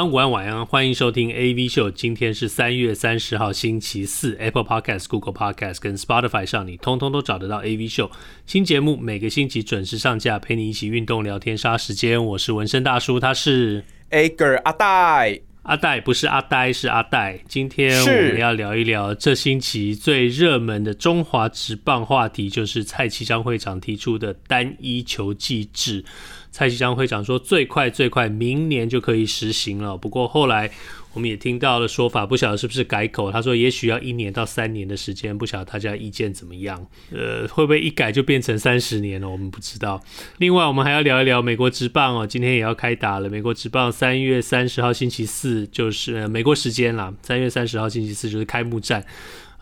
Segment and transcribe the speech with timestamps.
[0.00, 1.90] 安，午安，晚安，欢迎收听 AV 秀。
[1.90, 4.34] 今天是三月三十号，星期四。
[4.40, 8.10] Apple Podcast、Google Podcast 跟 Spotify 上，你通通都找得到 AV 秀
[8.46, 8.96] 新节目。
[8.96, 12.24] 每个星期准时上架，陪你一起运动、聊天、杀时间。
[12.24, 17.38] 我是纹身大叔，他是 Ager 阿呆，阿呆不是阿呆，是阿呆。
[17.46, 26.02] 今天我们要聊一聊这星期最热门的中华职棒话题，就是蔡其昌会长提出的单一球技制。
[26.50, 29.96] 蔡其昌会长说，最快最快明年就可以实行了。
[29.96, 30.70] 不过后来
[31.12, 33.30] 我们也听到了说法，不晓得是不是改口。
[33.30, 36.84] 他说也许要一年到三年的时间，不晓得大家意见怎么样？
[37.12, 39.28] 呃，会不会一改就变成三十年了？
[39.28, 40.02] 我们不知道。
[40.38, 43.28] 另外，我们还要聊一聊美国职棒哦，今天也要开打了。
[43.28, 49.04] 美国职棒三月三十号星期四就是，美国时间啦，三月三十号星期四就是开幕战。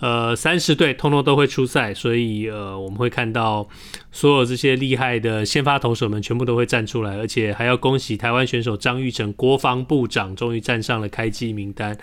[0.00, 3.68] 呃，三十队通通都会出赛，所以呃，我们会看到
[4.12, 11.98] 所有这些厉害的先发投手们全部都会站出来，而且还要恭喜台湾选手张育成国防部长终于站上了开季名单。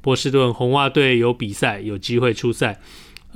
[0.00, 2.80] 波士顿红袜队有比赛，有机会出赛。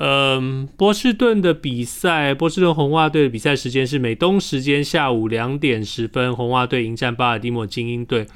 [0.03, 8.27] 嗯、波士顿的比赛，波士顿红袜队的比赛时间是美东时间下午两点十分，红袜队迎战巴尔的摩精英队。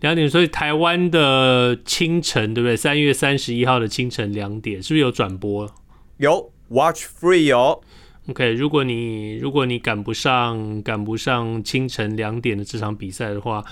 [0.00, 2.76] 两点，所以台湾的清晨，对不对？
[2.76, 5.72] 三月三十一号的清晨两点，是不是有转播？
[6.18, 7.82] 有，Watch Free 有。
[8.28, 13.64] OK，如果你如果你赶不上赶不上清晨两点的这场比赛的话，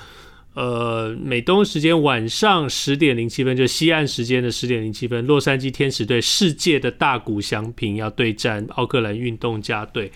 [0.54, 10.10] 呃，美东时间晚上十点零七分，就西岸时间的十点零七分，洛杉矶天使队世界的大谷翔平要对战奥克兰运动家队。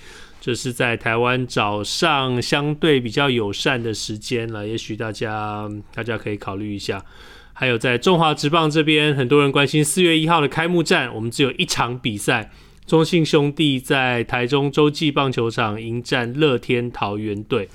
[0.48, 7.04] 这是在台湾早上相对比较友善的时间了，也许大家大家可以考虑一下。
[7.53, 12.50] 还有在中华职棒这边，很多人关心四月一号的开幕战，我们只有一场比赛，
[12.87, 17.69] 中信兄弟在台中洲际棒球场迎战乐天桃园队，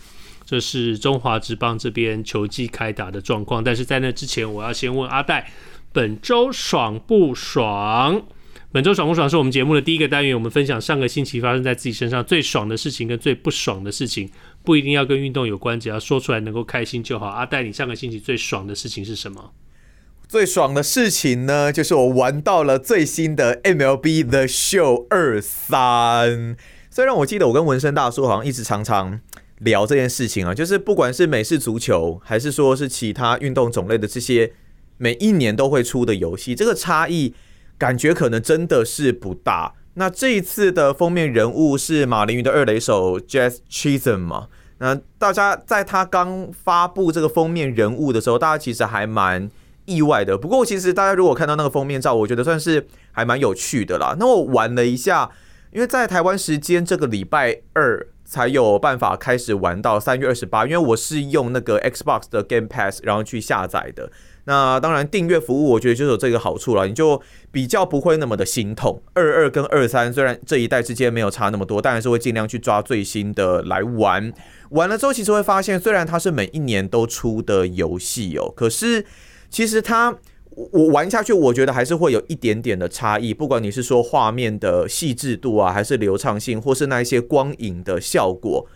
[0.44, 3.64] 这是中华职棒这边球季开打的状况。
[3.64, 5.52] 但是在那之前，我要先问阿戴，
[5.92, 8.24] 本周爽不爽？
[8.74, 14.28] 本周爽不爽是我们节目的第一个单元，我们分享上个星期发生在自己身上最爽的事情跟最不爽的事情，
[14.64, 17.28] 不一定要跟运动有关，只要说出来能够开心就好。
[17.28, 19.54] 阿戴，你上个星期最爽的事情是什么？
[20.28, 26.58] 最爽的事情呢，就是我玩到了最新的 MLB The Show 二三。
[26.90, 29.20] 虽然我记得我跟纹身大叔好像一直常常
[29.60, 34.54] 聊这件事情啊，就是不管是美式足球，还是说是其他运动种类的这些
[34.98, 37.36] 每一年都会出的游戏，这个差异。
[37.78, 39.74] 感觉可能真的是不大。
[39.96, 44.48] 那这一次的封面人物是马林鱼的二垒手 Jazz Chisholm 嘛？
[44.80, 49.50] 那大家在他刚发布这个封面人物的时候，大家其实还蛮
[49.86, 50.38] 意外的。
[50.38, 54.16] 不过，其实大家如果看到那个封面照，我觉得算是还蛮有趣的啦。
[54.20, 55.30] 那我玩了一下，
[55.72, 64.12] 因为在台湾时间这个礼拜二才有办法开始玩到三月二十八，因为我是用那个 Xbox 的 Game Pass 然后去下载的。
[64.46, 69.02] 那当然，订阅服务我觉得就有这个好处了，你就比较不会那么的心痛。
[69.14, 74.34] 二二跟二三虽然这一代之间没有差那么多，但还是会尽量去抓最新的来玩。
[74.72, 79.06] 玩了之后，其实会发现，虽然它是每一年都出的游戏哦，可是
[79.50, 80.14] 其实它
[80.50, 83.34] 我玩下去，我觉得还是会有一点点的差异。
[83.34, 88.68] 不管你是说画面的细致度啊，还是流畅性，或是那一些光影的效果，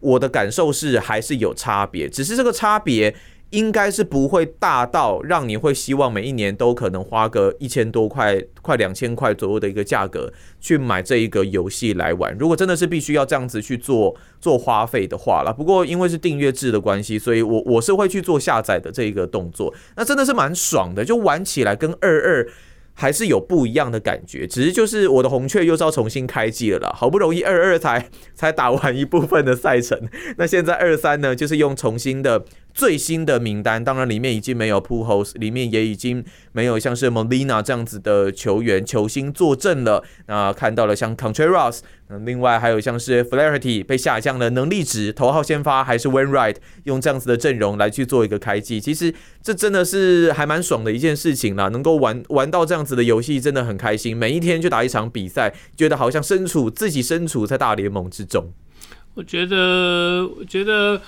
[0.00, 2.08] 我的感受是还是有差别。
[2.08, 3.14] 只是这个差别。
[3.50, 12.36] 应该是不会大到让你会希望每一年都可能花个一千多块、快两千块左右的一个价格去买这一个游戏来玩。
[12.38, 19.72] 如果真的是必须要这样子去做做花费的话啦，不过因为是订阅制的关系，所以我我是会去做下载的这一个动作。
[19.96, 22.48] 那真的是蛮爽的，就玩起来跟二二。
[23.00, 29.96] 还是有不一样的感觉，只是就是我的红雀又是要重新开机了啦，好不容易二二才才打完一部分的赛程，
[30.36, 32.44] 那现在二三呢，就是用重新的
[32.78, 41.80] 最新的名单，当然里面已经没有 Pujols，里面也已经没有像是 Molina 这样子的球员球星坐镇了，那看到了像 Contreras。
[42.24, 46.54] 另外还有像是 Flaherty 被下降了能力值，头号先发还是 Wainwright
[46.84, 58.52] 用这样子的阵容来去做一个开季，其实这真的是还蛮爽的一件事情啦，能够玩玩到这样子的游戏真的很开心，每一天就打一场比赛，觉得好像身处自己身处在大联盟之中。
[59.14, 61.02] 我觉得，我觉得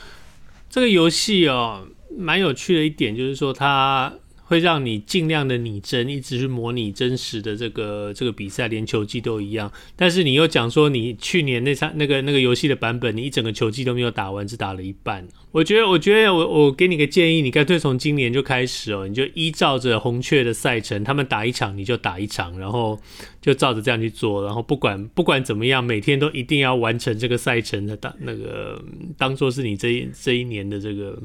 [0.71, 1.87] 这个游戏哦，
[2.17, 4.15] 蛮有趣的一点就是说它。
[4.51, 9.71] 会让你尽量的拟真，一直去模拟真实的这个这个比赛，连球季都一样。
[9.95, 15.25] 但是你又讲说，你去年那场那个那个游戏的版本，你一整个球季都没有打完，只打了一半。
[15.53, 23.01] 我觉得，我觉得我我给你个建议，你干脆从今年就开始哦，你就依照着红雀的赛程，他们打一场你就打一场，然后
[23.41, 28.83] 就照着这样去做，然后不管不管怎么样，每天都一定要完成这个赛程的当那个
[29.17, 31.17] 当做是你这一这一年的这个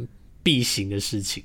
[0.43, 1.43] 必行的事情。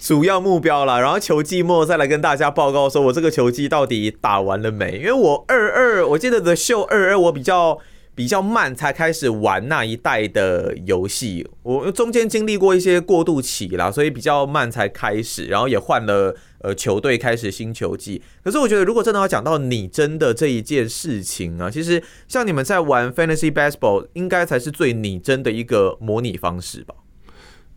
[0.00, 4.96] 主要目标啦，然后球季末再来跟大家报告说，我这个球季到底打完了没？
[4.96, 7.78] 因为我二二，我记得 The Show 二二，我比较
[8.14, 18.22] 比较慢才开始玩那一代的游戏，我中间经历过一些过渡期啦，所以比较慢才开始，然后也换了呃球队，开始新球季。
[18.42, 26.94] 可是我觉得，如果真的要讲到拟真的这一件事情啊，其实像你们在玩 Fantasy Baseball，应该才是最拟真的一个模拟方式吧。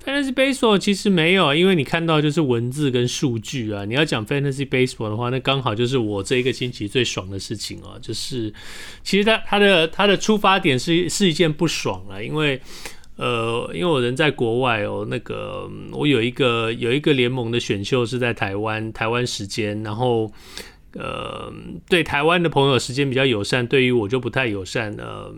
[0.06, 3.86] Fantasy Baseball 其实没有，因为你看到就是文字跟数据啊。
[3.86, 7.98] 你要讲 Fantasy Baseball 的话，那刚好就是我这一个星期最爽的事情哦。
[8.02, 8.54] 就是
[9.02, 12.60] 其实它它的它的出发点是是一件不爽啊，因为
[13.16, 20.30] 呃，因为我人在国外哦，那个我有一个有一个联盟的选秀是在台湾台湾时间，然后
[20.96, 21.50] 呃，
[21.88, 25.34] 对台湾的朋友时间比较友善，对于我就不太友善呃，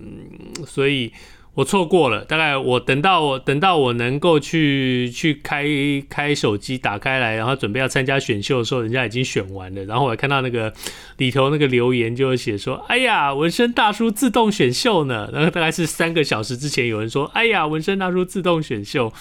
[0.66, 1.12] 所以。
[1.56, 5.66] 我错过了，大概我等到我等到我能够去去开
[6.10, 9.84] 开手机打开来，然后准备要参加选秀的时候，人家已经选完了。
[9.86, 10.72] 然后我看到那个
[11.18, 19.12] 里头那个留言，就写说：“哎呀，纹身大叔自动选秀呢。”然后大概是三个小时之前有人说：“哎呀，纹身大叔自动选秀。”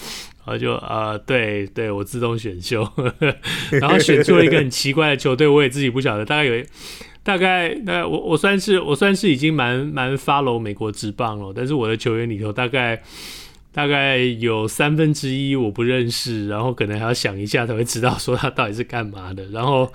[0.45, 2.87] 然后就呃，对对，我自动选秀，
[3.81, 6.63] 然后选出了一个很奇怪的球队，我也自己不晓得，大概有。
[7.25, 13.03] 大概，大概我我算是我算是已经蛮蛮 follow 美国职棒了，但是我的球员里头大概
[13.73, 19.43] 大概有三分之一我不认识，然后可能还要想一下才会知道说他到底是干嘛的。
[19.47, 19.91] 然后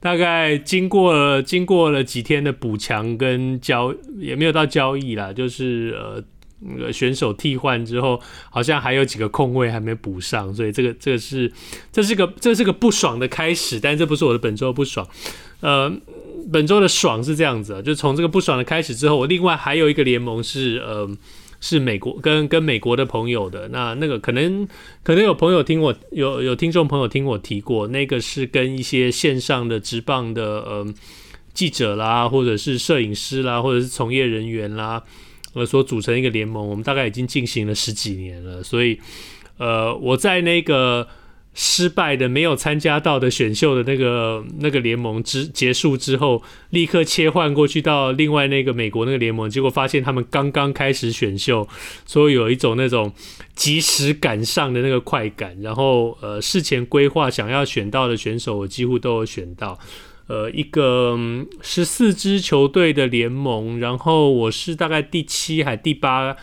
[0.00, 6.22] 大概经过了经过了几天的补强跟交，也没有到交易啦，就是呃
[6.60, 8.20] 那个选手替换之后，
[8.50, 11.50] 好像还有几个空位还没补上，所以这个这个是
[11.90, 15.08] 这是个这是个不爽的开始，但这不是我的本周不爽，
[15.60, 15.90] 呃。
[16.52, 21.08] 本周的爽是这样子啊，就从这个不爽的开始之后，我另外还有一个联盟是呃
[21.60, 24.66] 是美国跟跟美国的朋友的，那那个可能
[25.02, 30.86] 可能有朋友听我有有听众朋友听我提过，那个是跟一些线上的职棒的呃
[31.52, 35.02] 记者啦，或者是摄影师啦，或者是从业人员啦，
[35.54, 39.00] 呃所组成一个联盟，我们大概已经进行了十几年了，所以
[39.58, 41.08] 呃我在那个。
[41.58, 51.66] 失败的没有参加到的选秀的那个那个联盟之结束之后，立刻切换过去到另外那个美国那个联盟，结果发现他们刚刚开始选秀，
[52.04, 53.10] 所以有一种那种
[53.54, 55.56] 及时赶上的那个快感。
[55.62, 59.78] 然后呃，事前规划想要选到的选手，我几乎都有选到。
[60.26, 61.18] 呃，一个
[61.62, 66.36] 十四支球队的联盟，然后我是大概第七还第八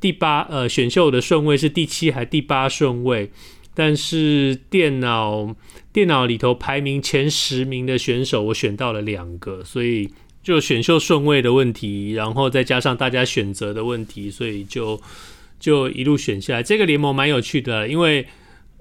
[0.00, 3.30] 第八呃选秀的顺位是第七还第八顺位。
[3.76, 5.54] 但是电脑
[5.92, 10.08] 电脑里头排名前十名的选手，我选到了两个，所以
[10.42, 14.98] 就选秀顺位的问题，然后再加上大家选择的问题，所以就
[15.60, 16.62] 就一路选下来。
[16.62, 18.26] 这个联盟蛮有趣的，因为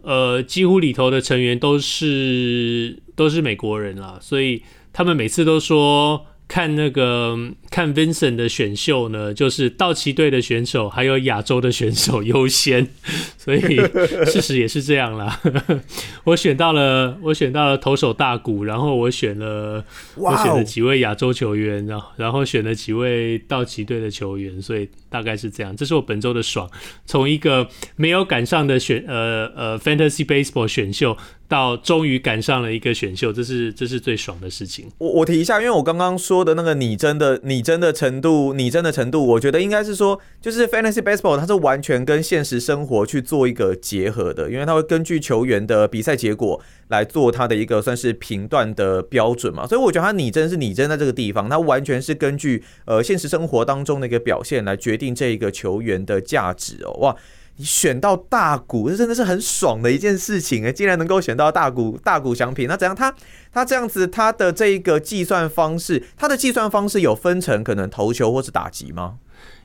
[0.02, 4.64] 呃，几乎里头的成员都是都是美国人啦，所以
[4.94, 6.26] 他们每次都说。
[6.48, 7.36] 看那个
[7.72, 12.88] 看 Vincent 的选秀呢，就是道奇队的选手还有亚洲的选手优先，
[13.38, 13.60] 所以
[14.30, 15.42] 事实也是这样啦。
[16.24, 19.84] 我选到了，我选到了投手大谷，然后我选了
[20.16, 20.32] ，wow.
[20.32, 25.76] 我选了几位亚洲球员，然后然后选了几位道奇队的球员，所以大概是这样。
[25.76, 26.70] 这是我本周的爽，
[27.06, 31.18] 从一个没有赶上的选呃呃 Fantasy Baseball 选秀。
[31.48, 34.90] 到终于赶上了一个选秀，这是这是最爽的事情。
[34.98, 57.16] 我我提一下，因为我刚刚说的那个拟真的拟真的程度，拟真的程度，我觉得应该是说，就是 Fantasy Baseball 它是完全跟现实生活去做一个结合的，因为它会根据球员的比赛结果来做它的一个算是评断的标准嘛，所以我觉得它拟真是拟真在这个地方，它完全是根据呃现实生活当中的一个表现来决定这一个球员的价值哦，哇。
[57.58, 60.74] 你选到大鼓，这真的是很爽的一件事情诶！
[60.74, 62.96] 竟然能够选到大鼓，大谷翔平，那怎样？
[62.96, 63.14] 他
[63.54, 69.16] 他这样子，他的这一个计算方式，他的计算方式有分成可能投球或是打击吗？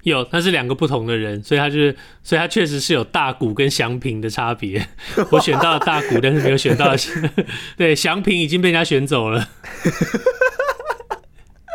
[0.04, 4.88] 有，他是两个不同的人，所以他就是，所以他确实是有大鼓跟翔平的差别。
[5.30, 6.94] 我选到了大鼓，但是没有选到，
[7.76, 9.48] 对，祥平已经被人家选走了。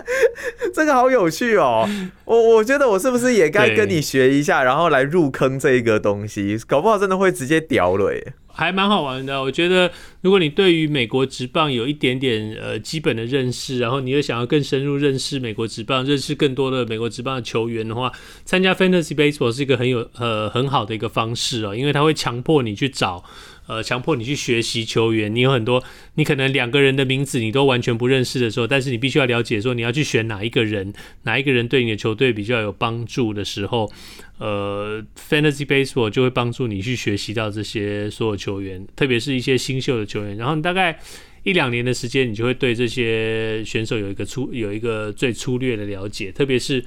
[0.74, 1.88] 这个好有趣哦！
[2.26, 8.34] 我我觉得我是不是也该跟你学一下，然后来入坑这个东西，搞不好真的会直接屌了耶。
[8.58, 18.10] 还蛮好玩的，我觉得如果你对于美国职棒有一点点呃基本的认识，然后你又想要更深入认识美国职棒，认识更多的美国职棒的球员的话，
[18.46, 23.22] 参加 Fantasy Baseball 是一个很有呃很好的一个方式哦，因为它会强迫你去找。
[23.68, 25.84] 呃，强迫你去学习球员，你有很多，
[26.16, 30.94] 你可能两个人的名字你都完全不认识的时候，但是你必须要了解说你要去选哪一个人，
[31.24, 33.92] 哪一个人对你的球队比较有帮助的时候，
[34.38, 41.00] 呃，Fantasy Baseball 就会帮助你去学习到这些所有球员，特别是一些新秀的球员，然后你大概
[41.44, 46.86] 一两年的时间，你就会对这些选手有一个粗有一个最粗略的了解，特别是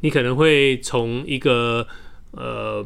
[0.00, 1.86] 你可能会从一个。
[2.32, 2.84] 呃，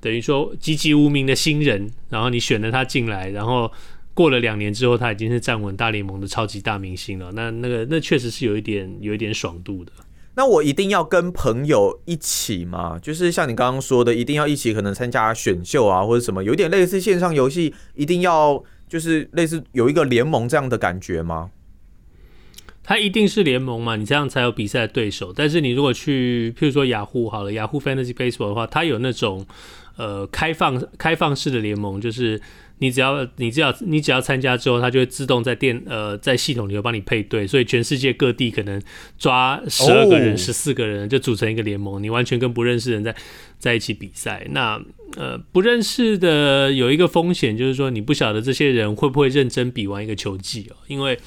[0.00, 3.70] 等于说籍籍无名的新人，然后你选了他进来，然后
[4.14, 7.30] 过了两年之后，他已经是站稳大联盟的超级大明星了。
[7.32, 9.92] 那那个那确实是有一点有一点爽度的。
[10.34, 12.98] 那我一定要跟朋友一起吗？
[12.98, 21.50] 就是像你刚刚说的，一定要一起，可能参加选秀啊，或者什么，有点类似线上游戏，一定要就是类似有一个联盟这样的感觉吗？
[22.88, 25.32] 它一定是联盟嘛，你这样才有比赛的对手。
[25.34, 29.44] 但是你如果去，譬如说雅虎好了，雅虎 Fantasy Baseball 的话，它有那种
[29.96, 32.40] 呃开放开放式的联盟，就是
[32.78, 38.80] 你只要你只要你只要参加之后，它就会自动在电呃在系统里头帮你配对，所以全世界各地可能
[39.18, 43.16] 抓十二个人、十四个人就组成一个联盟，你完全跟不认识的人在
[43.58, 44.46] 在一起比赛。
[44.52, 44.80] 那
[45.16, 51.18] 呃不认识的有一个风险就是说，你不晓得这些人会不会认真比完一个球季哦，因为。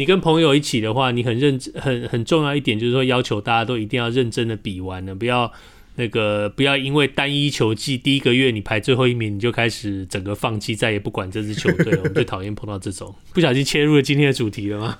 [0.00, 5.52] 你跟朋友一起的话，你很认真，很很重要一点就是说，要求大家都一定要认真的比完了，不要
[5.96, 11.98] 那个不要因为单一球季第一个月你排最后一名，你就开始整个放弃，再也不管这支球队了。
[11.98, 14.98] 我们最讨厌碰到这种，不小心切入了今天的主题了吗？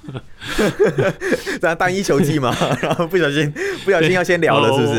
[1.59, 3.51] 这样单一球季嘛，然后不小心
[3.87, 4.93] 不小心要先聊了，是不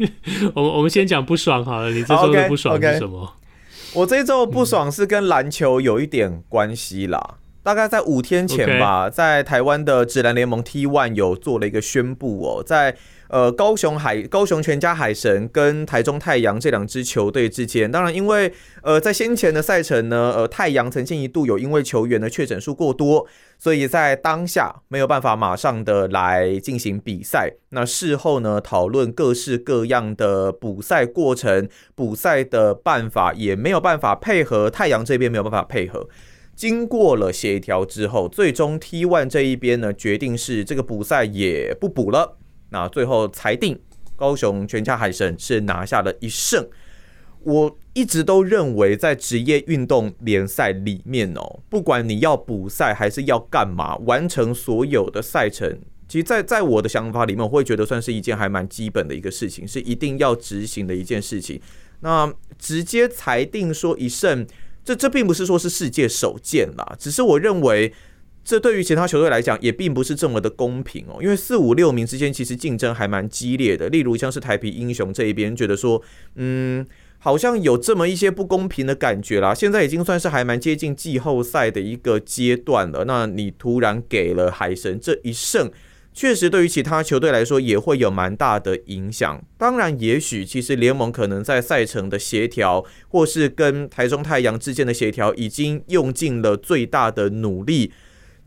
[0.00, 0.08] 是？
[0.56, 3.34] 我、我我们先讲不爽好了，你这周的不爽是什么？Oh, okay, okay.
[3.92, 7.34] 我这周不爽是跟篮球有一点关系啦。
[7.62, 12.96] 大概在五天前吧，在台湾的职篮联盟 T One 有做了一个宣布哦，在
[13.28, 18.50] 呃高雄海高雄全家海神跟台中太阳这两支球队之间，当然因为
[18.82, 23.26] 呃在先前的赛程呢，呃太阳曾经一度有因为球员的确诊数过多，
[23.58, 27.52] 所以在当下没有办法马上的来进行比赛。
[27.70, 36.08] 那事后呢，讨论各式各样的补赛过程、补赛的办法，也没有办法配合，太阳这边没有办法配合。
[36.58, 42.36] 经过了协调之后，最终 T1 这一边呢，决定是这个补赛也不补了。
[42.70, 43.78] 那最后裁定
[44.16, 46.68] 高雄全家海神是拿下了一胜。
[47.44, 61.60] 我一直都认为，在职业运动联赛里面哦，不管你要补赛还是要干嘛，完成所有的赛程，其实在在我的想法里面，我会觉得算是一件还蛮基本的一个事情，是一定要执行的一件事情。
[62.00, 64.44] 那直接裁定说一胜。
[64.88, 67.92] 这这并不是说是世界首见啦，只是我认为
[68.42, 73.90] 这对于其他球队来讲也并不是这么的公平哦，因为四五六名之间其实竞争还蛮激烈的。
[73.90, 76.00] 例如像是台啤英雄这一边觉得说，
[76.36, 76.86] 嗯，
[77.18, 79.54] 好像有这么一些不公平的感觉啦。
[79.54, 85.70] 现在已经算是还蛮接近季后赛的一个阶段了，那你突然给了海神这一胜。
[86.18, 89.40] 确实，对于其他球队来说也会有蛮大的影响。
[89.56, 97.92] 当然，也许其实联盟可能在赛程的协调，或是跟台中太阳之间的协调，已经用尽了最大的努力。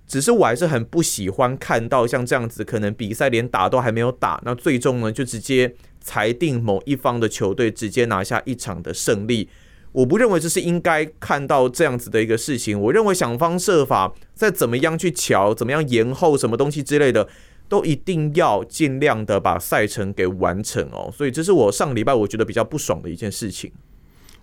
[0.06, 9.48] 只是我还是很不喜欢看到像这样子，可能比赛连打都还没有打，那最终呢就直接裁定某一方的球队直接拿下一场的胜利。
[9.94, 12.78] 我不认为这是应该看到这样子的一个事情。
[12.78, 17.30] 我认为想方设法再怎么样去瞧，怎么样延后什么东西之类的。
[17.72, 23.72] 都一定要尽量的把赛程给完成哦，所以这是我上礼拜我觉得比较不爽的一件事情。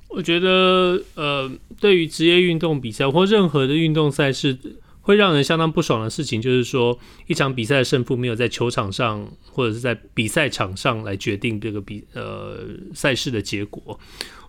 [0.08, 4.56] 我觉得，呃，对于职业运动比赛或任何的运动赛事，
[5.02, 12.61] 会让人相当不爽的事情，就是说一场比赛的胜负没有在球场上或者是在比赛场上来决定这个比呃
[12.94, 14.00] 赛事的结果。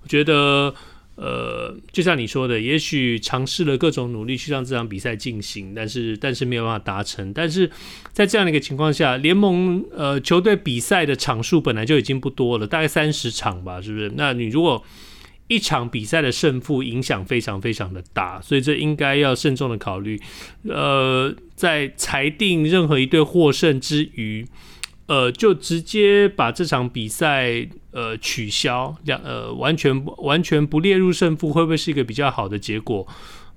[0.02, 0.74] 我觉得。
[1.22, 7.34] 呃，就像你说的，也许尝试了各种努力去让这场比赛进行，但是但是没有办法达成。
[7.34, 7.70] 但是
[8.14, 14.14] 在这样的一个情况下，联盟呃球队比赛的场数本来就已经不多了，大概三十场吧，是不是？
[14.16, 14.82] 那你如果
[15.50, 20.18] 一场比赛的胜负影响非常非常的大，所以这应该要慎重的考虑。
[20.70, 24.48] 呃，在裁定任何一队获胜之余。
[25.08, 33.08] 呃，就直接把这场比赛呃取消，两呃完全完全不列入胜负，会不会是一个比较好的结果？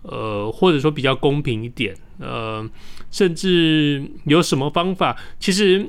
[0.03, 1.95] 呃，或者说比较公平一点？
[2.19, 2.69] 呃，
[3.11, 5.17] 甚至有什么方法？
[5.39, 5.87] 其实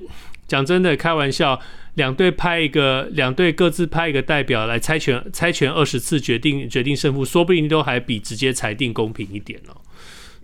[0.47, 1.59] 讲真的，开玩笑，
[1.95, 9.73] 两队派一个，两队各自派一个代表来猜拳，猜拳二十次决定决定胜负，说不定都还比直接裁定公平一点哦。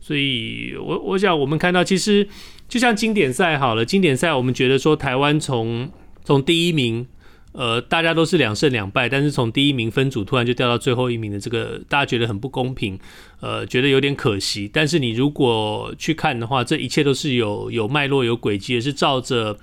[0.01, 2.27] 所以我我想我们看到，其实
[2.67, 5.91] 就像经典赛好了，经典赛我们觉得说台湾从
[6.23, 7.05] 从第一名。
[7.51, 12.97] 呃，大家都是两胜两败，但是从第一名分组突然就掉到最后一名的这个，大家觉得很不公平，
[13.41, 14.69] 呃，觉得有点可惜。
[14.71, 19.57] 但是你如果去看的话，这一切都是有有脉络、有轨迹，也是照着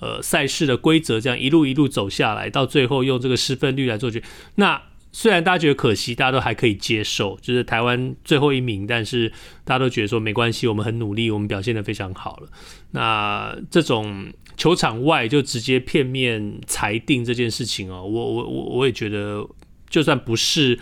[0.00, 4.20] 呃赛事的规则这样一路一路走下来，到最后用这个失分率来做决。
[4.56, 9.32] 那虽然大家觉得可惜，大家都还可以接受，就是台湾最后一名，但是
[9.64, 12.48] 大家都觉得说没关系，我们很努力，我们表现得非常好了。
[12.90, 14.32] 那这种。
[14.58, 19.46] 球场外就直接片面裁定这件事情哦，我我我我也觉得，
[19.88, 20.76] 就算不是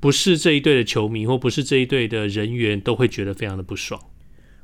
[0.00, 4.00] 不是这一队的球迷或不是这一队的人员，都会觉得非常的不爽。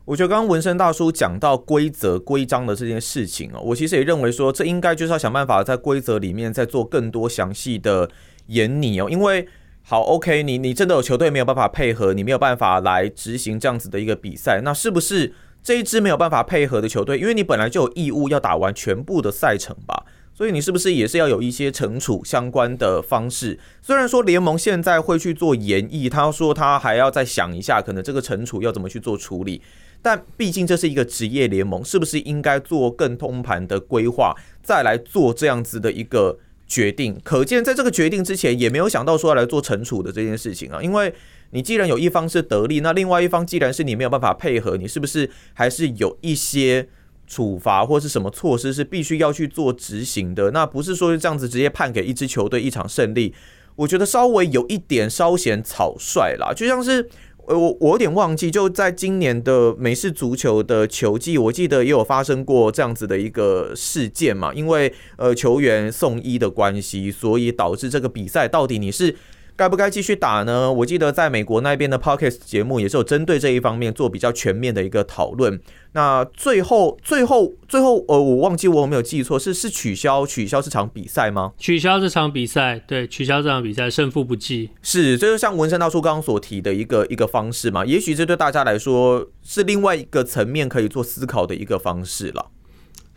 [0.06, 8.10] 我觉得刚刚文生大叔讲到规则规章的这件事情哦，我其实也认为说，这应该就是要想办法在规则里面再做更多详细的
[8.46, 9.46] 严拟哦，因为
[9.82, 15.34] 好 OK，你你真的有球队没有办法配合，你没有办法来执行这样子的一个比赛，那是不是？
[15.64, 20.04] 这一支没有办法配合的球队，因为你本来就有义务要打完全部的赛程吧，
[20.34, 23.58] 所以你是不是也是要有一些惩处相关的方式？
[23.80, 29.62] 虽然说联盟现在会去做研议，他说他还要再想一下，可能这个惩处要怎么去做处理，
[30.02, 37.18] 但毕竟这是一个职业联盟，是不是应该做更通盘的规划，再来做这样子的一个决定？
[37.24, 41.14] 可见在这个决定之前，也没有想到说要来做惩处的这件事情啊，因为。
[41.50, 46.88] 你既然有一方是得利，那另外一方既然是你没有办法配合，你是不是还是有一些
[47.26, 50.50] 处罚或是什么措施是必须要去做执行的？
[50.50, 53.32] 那不是说这样子直接判给一支球队一场胜利，
[53.76, 56.52] 我觉得稍微有一点稍显草率啦。
[56.52, 57.08] 就像是
[57.46, 69.14] 呃我我有点忘记，就在今年的美式足球的球季，我记得也有发生过这样子的一个事件嘛，因为呃球员送医的关系，所以导致这个比赛到底你是。
[69.56, 70.72] 该不该继续打呢？
[70.72, 75.60] 我记得在美国那边的 Podcast 节目也是有针对这一方面做比较全面的一个讨论。
[75.92, 81.52] 那最后、最后、最后，呃，我忘记我有没有记错，是是取消取消这场比赛吗？
[81.56, 84.70] 取消这场比赛，对，取消这场比赛，胜负不计。
[84.82, 87.86] 是，这就像文山大叔刚刚所提的一个一个方式嘛。
[87.86, 92.46] 也许这对大家来说是另外一个层面可以做思考的一个方式了。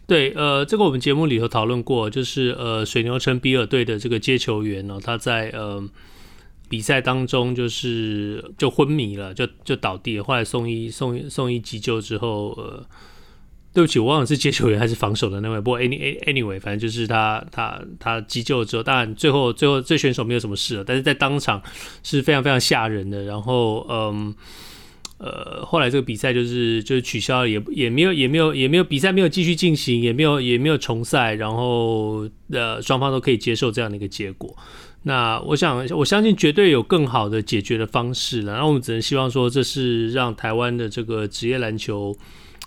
[0.05, 5.83] 对，呃，这个我们节目里头讨论过，就是呃，水牛城比尔队的这个接球员呢，他在呃。
[6.69, 10.23] 比赛当中就是就昏迷了，就就倒地了。
[10.23, 12.85] 后来送医送送医急救之后，呃，
[13.73, 15.61] 对不起，我忘了是接球员还是防守的那位。
[15.61, 21.61] 不过 any anyway，反正就是他他他急救之后，当然最后最后这选手没有什么事了，但是在当场
[22.03, 23.23] 是非常非常吓人的。
[23.23, 24.33] 然后嗯
[25.19, 34.55] 呃，后来这个比赛就是就是取消了，也也没有也没有也没有比赛没有继续进行，也没有也没有重赛，然后呃双方都可以接受这样的一个结果。
[35.07, 38.57] 那我想，我相信绝对有更好的解决的方式了。
[38.57, 42.13] 那我们只能希望说，这是让台湾的这个职业篮球，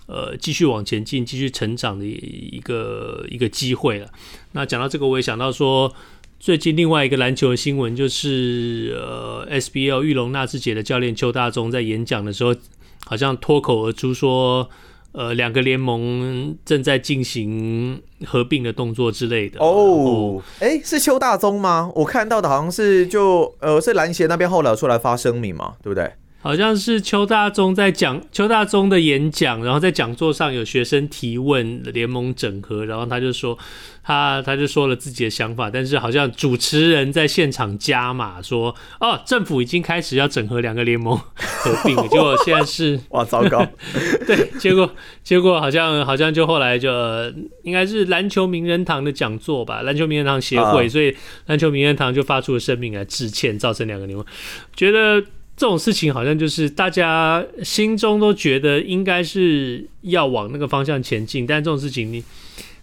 [0.07, 4.07] 呃，继续往前进、继续成长的一个一个机会了。
[4.53, 5.93] 那讲到这个，我也想到说，
[6.39, 12.55] 最近另外一个篮球的新闻就是，呃，SBL 玉龙纳智捷的教练邱大忠在演讲的时候，
[13.05, 14.67] 好像脱口而出说。
[15.13, 19.59] 呃，两个联盟正在进行合并的动作之类的。
[19.59, 21.91] 哦，哎，是邱大宗吗？
[21.95, 26.11] 我看到的好像是就呃，是篮协那边后来出来发声明嘛，对不对？
[26.41, 33.57] 好像是邱大宗在讲邱大宗的演讲，然后在讲座上有学生提问联盟整合，然后他就说
[34.03, 43.63] 他他就说了自己的想法，但是好像主持人在现场加码说哦，政府已经开始要整合两个联盟合并了，结果现在是 哇糟糕，
[44.25, 44.89] 对，结果
[45.23, 46.89] 结果好像好像就后来就
[47.63, 54.25] 应该是篮球名人堂的讲座吧，篮球名人堂协会，所以篮球名人堂就发出了声明来致歉，造成两个联盟
[54.75, 55.23] 觉得。
[55.61, 62.23] 这种事情好像就是大家心中都觉得应该是要往那个方向前进，但这种事情你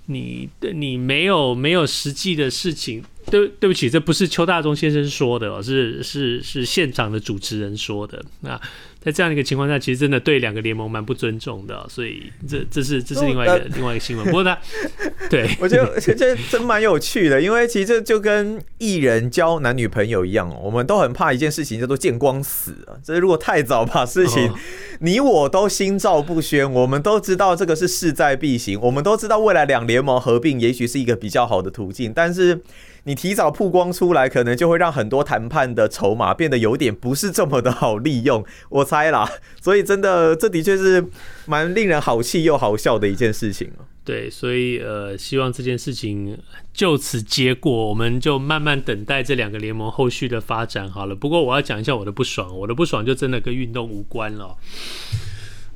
[0.07, 8.61] 你你没有没有实际的事情，对对不起，这不是邱大宗先生说的，是是是现场的主持人说的那。
[9.09, 14.27] 在这样一个情况下，其实真的对两个联盟蛮不尊重的，所以这这是这是另外一个另外一个新闻。
[14.27, 14.55] 不过呢
[15.31, 23.01] 对我觉得这真蛮有趣的，因为其实这就跟艺人交男女朋友一样，哦我们都很怕一件事情叫做见光死啊。
[23.03, 24.53] 这如果太早把事情
[25.01, 32.61] 你我都心照不宣，我们都知道这个是势在必行，我们都知道未来两联盟合并也许是一个比较好的途径，但是。
[33.09, 39.27] 你提早曝光出来，可能就会让很多谈判的筹码变得有点不是这么的好利用，我猜啦。
[39.63, 41.03] 所以真的，这的确是
[41.47, 43.73] 蛮令人好气又好笑的一件事情。
[44.05, 46.37] 对，所以呃，希望这件事情
[46.75, 51.15] 就此结果，我们就慢慢等待这两个联盟后续的发展好了。
[51.15, 54.55] 不过我要讲一下我的不爽，我的不爽就真的跟运动无关了。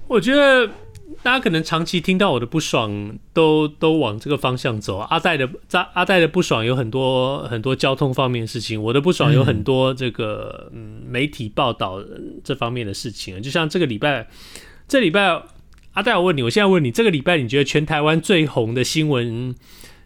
[0.07, 0.69] 我觉得
[1.23, 4.99] 大家可能长期听到我的不爽都，都都往这个方向走。
[4.99, 12.03] 阿戴的阿阿戴的不爽有很多很多交通方面的事情，我的不爽有很多这个嗯媒体报道
[12.43, 13.43] 这方面的事情。
[13.43, 14.29] 就像这个礼拜，
[14.89, 15.43] 这礼拜
[15.93, 19.55] 阿戴，我问你，我现在问你，这个礼拜你觉得全台湾最红的新闻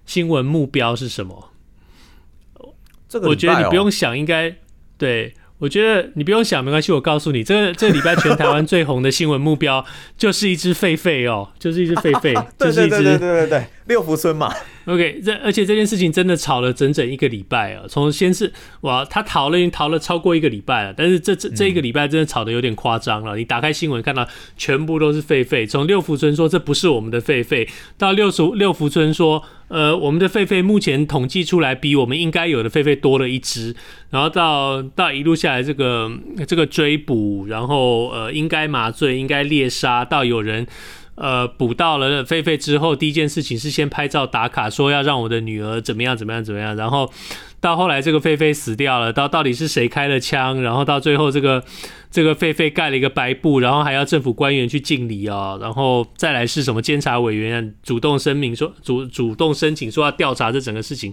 [0.04, 1.50] 新闻目标是什么？
[3.08, 4.56] 这个、哦、我觉得你不用想，应该
[4.98, 5.34] 对。
[5.58, 6.92] 我觉得你不用想，没关系。
[6.92, 9.84] 我告诉你，这个这个礼拜全台湾最红的新闻目标
[10.18, 14.52] 就是一只狒狒哦，就是一只狒狒， 就是一只对对对对六福村嘛。
[14.84, 17.82] OK，这而且这件事情真的吵了整整一个礼拜啊！
[17.88, 20.94] 从先是哇，他逃了，已经逃了超过一个礼拜了。
[20.96, 23.36] 但是这这这一个礼拜真的吵得有点夸张了。
[23.36, 27.68] 你打开新闻看到全部都是狒狒，从六福村说这不是我们的狒狒，
[27.98, 29.42] 到六福六福村说。
[29.68, 33.74] 呃，我们的狒狒目前统计出来比我们应该有的狒狒多了一只，
[34.10, 36.08] 然后到到一路下来这个
[36.46, 40.64] 这个追捕，然后呃应该麻醉，应该猎杀，到有人
[41.16, 47.10] 呃捕到了狒狒之后，第一件事情是先拍照打卡，说要让我的女儿怎么样怎么样怎么样，然后。
[47.58, 49.12] 到后来，这个狒狒死掉了。
[49.12, 50.60] 到到底是谁开了枪？
[50.62, 51.64] 然后到最后，这个
[52.12, 55.58] 这个狒狒盖了一个白布，然后还要政府官员去敬礼哦。
[55.60, 56.80] 然后再来是什么？
[56.82, 61.12] 监察委员主动声明说主主动申请说要调查这整个事情。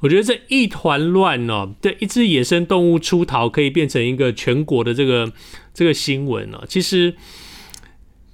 [0.00, 5.32] 我觉得这一团乱哦，对一只野生动物出逃可以变成一个全国的这个
[5.72, 6.64] 这个新闻哦。
[6.68, 7.14] 其实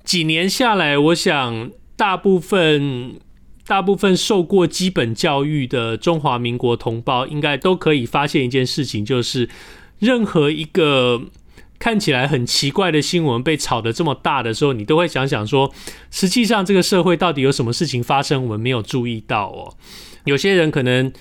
[0.05, 3.21] 几年下来，我想大部分。
[3.65, 9.49] 大部分受过基本教育的中华民国同胞，应该都可以发现一件事情，就是
[10.01, 11.23] 任何一个
[11.79, 15.73] 看起来很奇怪的新闻被炒得这么大的时候，你都会想想说，
[16.11, 19.73] 实际上这个社会到底有什么事情发生，我们没有注意到哦。
[20.25, 21.13] 有些人可能，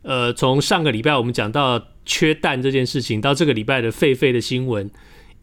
[0.00, 4.90] 呃，从上个礼拜我们讲到缺蛋这件事情，到这个礼拜的狒狒的新闻，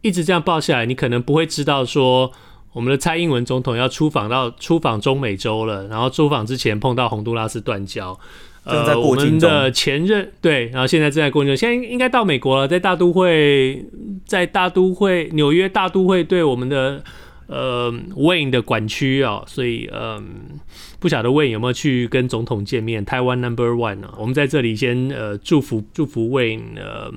[0.01, 2.33] 一直这样报下来，你可能不会知道说。
[2.73, 8.17] 我们的蔡英文总统要出访到出访中美洲了，然后出访之前碰到洪都拉斯断交，
[8.63, 13.85] 呃，我们的前任对，然后现在正在过境中，现在应该到美国了，在大都会，
[14.25, 17.03] 在大都会纽约大都会对我们的
[17.47, 19.99] 呃 Wayne 的管区啊，所以嗯。
[19.99, 20.59] 呃
[20.99, 23.03] 不晓得 Wayne 有没有去跟总统见面？
[23.05, 27.09] 台湾 Number One 啊，我们在这里先呃祝福祝福 Wayne 呃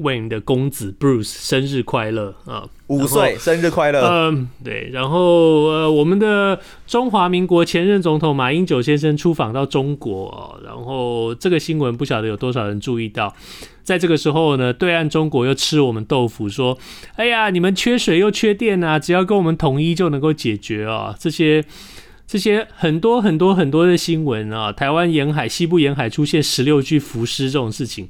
[0.00, 4.00] Wayne 的公子 Bruce 生日快乐啊，五岁生日快乐。
[4.06, 13.34] 嗯，对，然后呃我们的中华民国前任总统马英九先生出访到中国，然后这个新闻不晓得有多少人注意到。
[13.82, 16.78] 在这个时候呢，对岸中国又吃我们豆腐，说
[17.16, 21.64] ：“哎呀，你们缺水又缺电啊，只要跟我们统一就能够解决啊，这些。”
[22.30, 28.08] 这些很多很多很多的新闻啊，台湾沿海、西部沿海出现十六具浮尸这种事情，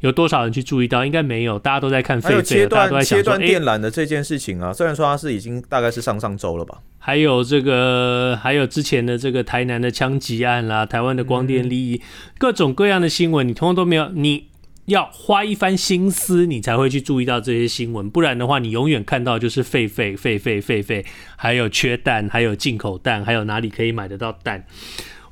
[0.00, 1.06] 有多少人去注意到？
[1.06, 2.28] 应该没有，大家都在看狒狒。
[2.28, 6.76] 还有切断切断电缆的这件事情啊，欸、虽然说它是已经大概是上上周了吧。
[6.98, 12.02] 还有这个，还有之前的这个台南的枪击案啦，台湾的光电利益，嗯、
[12.36, 14.51] 各种各样的新闻，你通通都没有你。
[14.92, 21.04] 要花一番心思，你才会去注意到这些新闻，不然的话，你永远看到就是废废废废废废，
[21.36, 24.64] 还有缺蛋，还有进口蛋，还有哪里可以买得到蛋？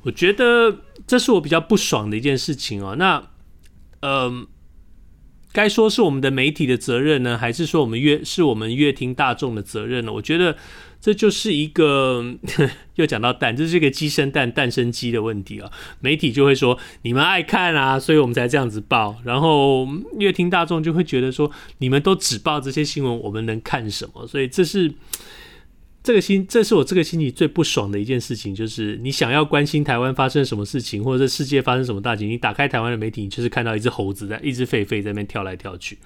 [0.03, 2.95] 我觉得这是我比较不爽的一件事情哦。
[2.97, 3.23] 那，
[4.01, 4.47] 嗯、
[5.53, 10.11] 该说是我们的媒体的责任呢，还是说我们乐是我们乐听大众的责任呢？
[10.13, 10.57] 我觉得。
[11.01, 12.23] 这就是一个
[12.95, 15.71] 又讲到蛋，这是一个鸡生蛋，蛋生鸡的问题啊。
[15.99, 19.17] 媒体就会说你们爱看啊，所以我们才这样子报。
[19.25, 19.87] 然后
[20.19, 24.27] 阅听大众就会觉得说你们都只报这些新闻，我们能看什么？
[24.27, 24.93] 所以这是
[26.03, 35.97] 这个星，这是我这个星期最不爽的一件事情，就是你想要关心台湾发生什么事情，或者世界发生什么大情，你打开台湾的媒体，你就是看到一只猴子在，一只狒狒在那边跳来跳去，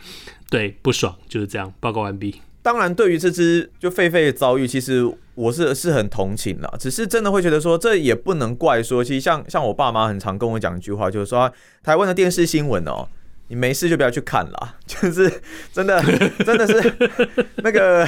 [0.49, 1.73] 对，不爽，就是这样。
[1.81, 2.35] 报告完毕。
[2.65, 6.73] 当然，对于这只就狒狒的遭遇，其实我是是很同情了。
[6.79, 13.07] 只是真的会觉得说，这也不能怪说，其实像像我爸妈很常跟我讲一句话，就是说台湾的电视新闻哦，
[13.49, 14.73] 你没事就不要去看啦。
[14.87, 15.31] 就是
[15.71, 16.01] 真的
[16.43, 16.91] 真的是
[17.61, 18.03] 那个，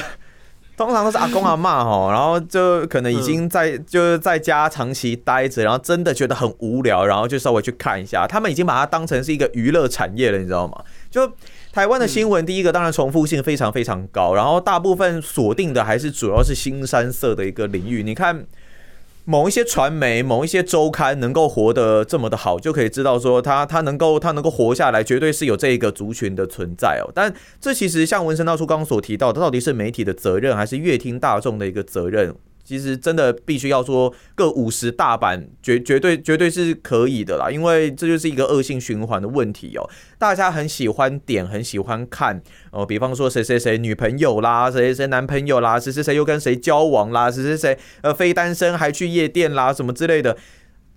[0.76, 8.26] 通常都是阿公阿嬷哦，然后就可能已经在就是在家长期待着，然后真的觉得很无聊，然后就稍微去看一下。
[8.26, 10.82] 他们已经把它当成是一个娱乐产业了，你知道吗？
[11.08, 11.32] 就。
[11.72, 18.02] 台湾的新闻，第一个当然重复性非常非常高，然后大部分锁定的还是主要是新三色的一个领域。
[18.02, 18.46] 你看
[19.24, 27.12] 某一些传媒、某一些周刊能够活得这么的好，就可以知道说它它能够它能够活下来，绝对是有这一个族群的存在哦。
[27.14, 32.34] 但这其实像文森大叔刚刚所提到的，到底是媒体的责任，还是乐听大众的一个责任？
[32.68, 39.88] 其实真的必须要说各五十大板，绝绝对绝对是可以的啦，因为这就是一个恶性循环的问题哦。
[40.18, 50.36] 大家很喜欢点，很喜欢看哦，比方说谁谁谁女朋友啦，谁谁谁男朋友啦，谁谁谁又跟谁交往啦，谁谁谁呃非单身还去夜店啦，什么之类的。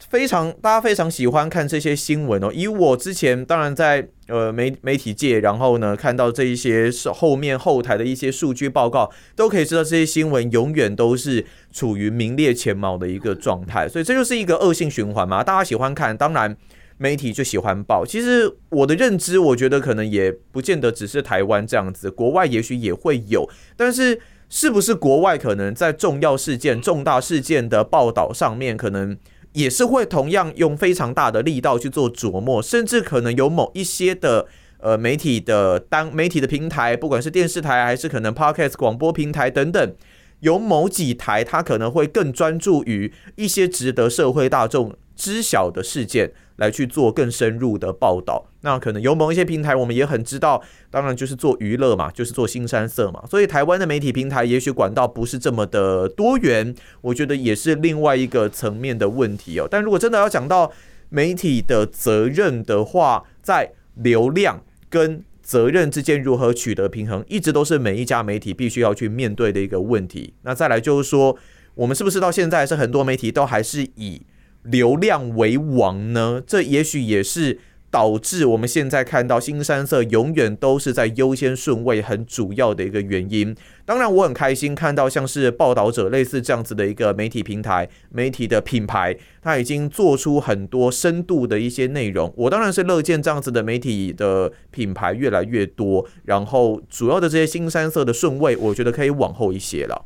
[0.10, 2.52] 非常，大家非常喜欢看这些新闻哦。
[2.54, 13.88] 以我之前当然在呃媒媒体界，然后呢看到这一些是后面后台的一些数据报告，都可以知道这些新闻永远都是处于名列前茅的一个状态。
[13.88, 15.44] 所以这就是一个恶性循环嘛。
[15.44, 16.58] 大家喜欢看，当然
[16.98, 18.06] 媒体就喜欢报。
[18.06, 23.48] 其实我的认知，我觉得可能也不见得只是台湾这样子，国外也许也会有。
[23.78, 29.18] 但是是不是国外可能在重要事件、重大事件的报道上面，可能？
[29.54, 34.48] 也是会同样用非常大的力道去做琢磨，甚至可能有某一些的
[34.80, 39.96] 呃媒体的当媒体的平台，不管是电视台还是可能 Podcast 广播平台等等，
[40.40, 46.32] 有某几台它可能会更专注于一些值得社会大众知晓的事件。
[46.62, 53.24] 来去做更深入的报道，那可能有某一些平台，我们也很知道，当然就是做娱乐嘛，就是做新山色嘛。
[53.28, 59.68] 所以台湾的媒体平台也许管道不是这么的多元，我觉得也是另外一个层面的问题哦。
[59.70, 60.72] 但如果真的要讲到
[61.10, 70.36] 媒体的责任的话，在流量跟责任之间如何取得平衡，一直都是每一家媒体必须要去面对的一个问题。
[70.44, 71.36] 那再来就是说，
[71.74, 74.22] 我们是不是到现在是很多媒体都还是以
[74.64, 76.42] 流量为王呢？
[76.46, 83.54] 这也许也是导致我们现在看到新山色永远都是在优先顺位很主要的一个原因。
[83.84, 92.34] 当然，我很开心看到像是报道者类似这样子的一个媒体平台、媒体的品牌，它已经做出很多深度的一些内容。
[92.38, 96.08] 我当然是乐见这样子的媒体的品牌越来越多。
[96.24, 100.06] 然后，主要的这些新山色的顺位，我觉得可以往后一些了。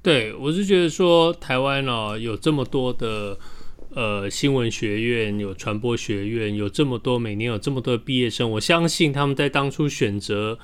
[0.00, 3.36] 对，我是觉得说台湾哦，有这么多的。
[3.92, 8.48] 呃，新闻学院有传播学院，有这么多，每年有这么多毕业生。
[8.48, 10.56] 我相信他们在当初选择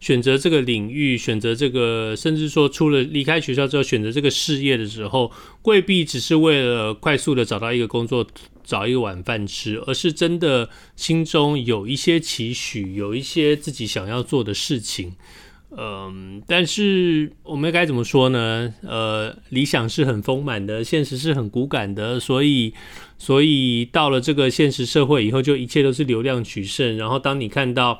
[0.00, 8.26] 选择这个领域，选择这个，甚至说出了离开学校之后选择这个事业的时候，未必只是为了快速的找到一个工作，
[8.62, 15.14] 找一个晚饭吃，而是真的心中有一些期许，有一些自己想要做的事情。
[15.76, 18.72] 嗯，但是我们该怎么说呢？
[18.82, 22.72] 呃，理想是很丰满的，现实是很骨感的，所以，
[23.18, 26.96] 所以到了这个现实社会以后，就一切都是流量取胜。
[26.96, 27.98] 然后，当你看到，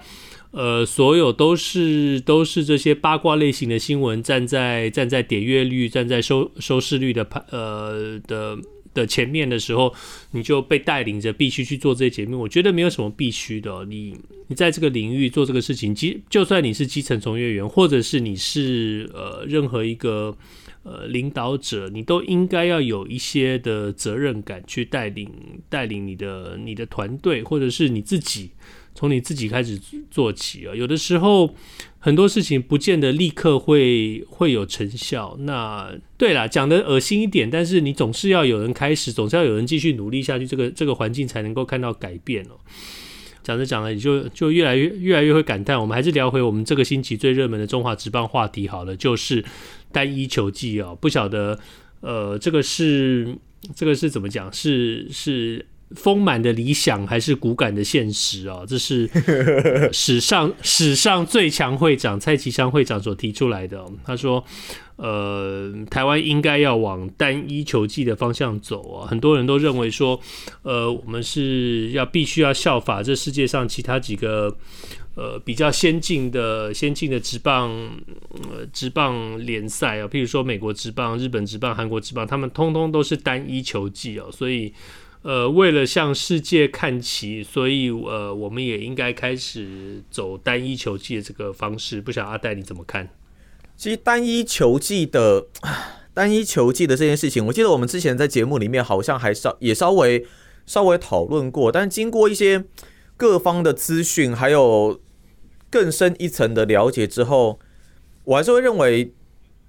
[0.52, 8.56] 呃，所有都是都是这些八卦类型的新闻，站在站在点阅率、站在收收视率的排呃的。
[8.94, 9.92] 的前面的时候，
[10.30, 12.38] 你就被带领着必须去做这些节目。
[12.38, 13.84] 我觉得没有什么必须的。
[13.84, 20.36] 你你在这个领域做这个事情，基就算你是基层从业员，或者是你是呃任何一个
[20.84, 25.28] 呃领导者，你都应该要有一些的责任感去带领
[25.68, 28.50] 带领你的你的团队，或者是你自己。
[28.94, 29.78] 从你自己开始
[30.10, 31.54] 做起啊，有的时候
[31.98, 35.36] 很多事情不见得立刻会会有成效。
[35.40, 42.54] 那对啦，讲的恶心一点，但是你总是要有人开始，总是要有人继续努力下去，这个这个环境才能够看到改变哦。
[43.42, 45.78] 讲着讲着，你就就越来越越来越会感叹。
[45.80, 49.44] 我们还是聊回我们这个星期最热门的中华职棒话题好了，就是
[49.90, 50.96] 单一球季哦。
[51.00, 51.58] 不晓得
[52.00, 53.36] 呃，这个是
[53.74, 54.52] 这个是怎么讲？
[54.52, 55.66] 是是。
[55.90, 58.64] 丰满的理想还是骨感的现实啊？
[58.66, 59.08] 这是
[59.92, 63.84] 史上史上最强会长蔡其昌会长所提出来的。
[64.04, 64.42] 他说
[64.96, 69.06] ：“呃，台湾应该要往单一球技的方向走啊。
[69.06, 70.18] 很多人都认为说，
[70.62, 74.56] 呃，我们是要必须要效法这世界上其他几个
[75.14, 77.70] 呃比较先进的先进的职棒
[78.50, 84.72] 呃职棒联赛啊，譬如说美国职棒、日本职棒、韩国职棒，他们通通都是单一球技哦，所以。”
[85.24, 91.98] 呃，为了向世界看齐，所以呃，我们也应该开始走单一球季的这个方式。
[91.98, 93.08] 不晓得阿戴你怎么看？
[93.74, 95.46] 其实单一球季的
[96.12, 100.26] 单一球季的这件事情，我记得我们之前在节目里面好像还稍也稍微
[100.66, 102.66] 稍微讨论过，但经过一些
[103.16, 105.00] 各方的资讯，还有
[105.70, 107.58] 更深一层的了解之后，
[108.24, 109.14] 我还是会认为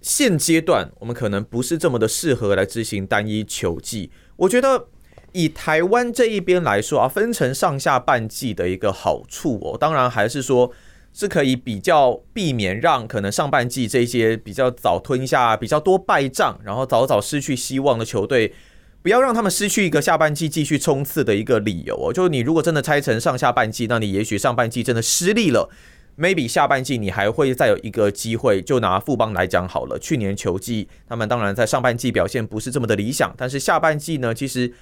[0.01, 4.11] 现阶段我们可能不是这么的适合来执行单一球季。
[4.35, 4.89] 我觉得。
[5.35, 10.71] 以台湾这一边来说啊，分成上下半季的一个好处哦，当然还是说
[11.11, 18.53] 是可以比较避免让可能上半季这些比较早吞下比较多败仗，然后早早失去希望的球队，
[19.01, 22.13] 不要让他们失去一个下半季继续冲刺的一个理由哦。
[22.13, 25.69] 就是你如果真的拆成上下半季，那你也许上半季真的失利了
[26.17, 29.99] ，maybe 下半季你还会再有一个机会，就拿富邦来讲好了。
[29.99, 34.73] 去年球季他们当然在上半季表现不是这么的理想，但是下半季呢，其实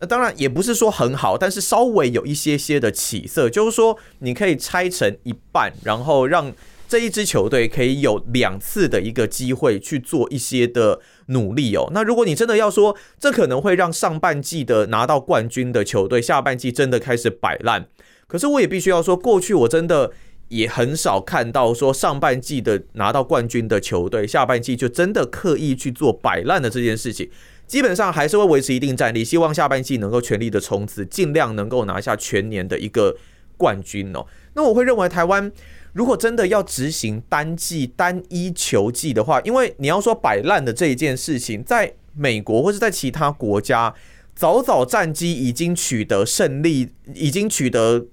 [0.00, 6.52] 那当然也不是说很好，但是稍微有一些些的起色，就是说你可以拆成一半，然后让
[6.88, 11.90] 这一支球队可以有两次的一个机会去做一些的努力哦。
[11.92, 17.86] 那如果你真的要说，这可能会让上半季的拿到冠军的球队下半季真的开始摆烂，
[18.26, 20.12] 可是我也必须要说，过去我真的。
[20.48, 27.28] 也很少看到说上半季的拿到冠军的球队，下半季就真的刻意去做摆烂的这件事情，
[27.66, 33.16] 基本上还是会维持一定战力，希望下半季能够全力的冲刺，尽量能够拿下全年的一个
[33.56, 34.26] 冠军哦。
[34.54, 35.50] 那我会认为台湾
[35.92, 43.94] 如果真的要执行单季单一球季的话，因为你要说摆烂的这一件事情，在美国或是在其他国家，
[44.34, 48.06] 早早战绩已经取得胜利，已经取得。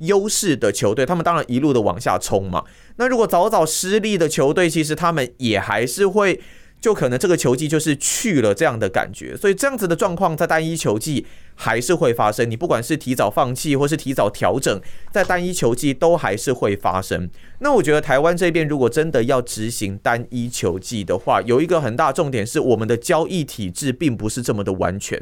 [0.00, 2.62] 优势的球队，他们当然一路的往下冲嘛。
[2.96, 6.38] 那如果早早失利的球队，其实他们也还是会，
[6.86, 9.36] 就可能这个球季就是去了这样的感觉。
[9.36, 12.48] 所以这样子的状况在单一球季还是会发生。
[12.48, 17.28] 你不管是提早放弃，或是提早调整，在单一球季都还是会发生。
[17.58, 25.20] 那我觉得台湾这边如果真的要执行单一球季的话，有一个很大重点是我们的交易体制并不是这么的完全。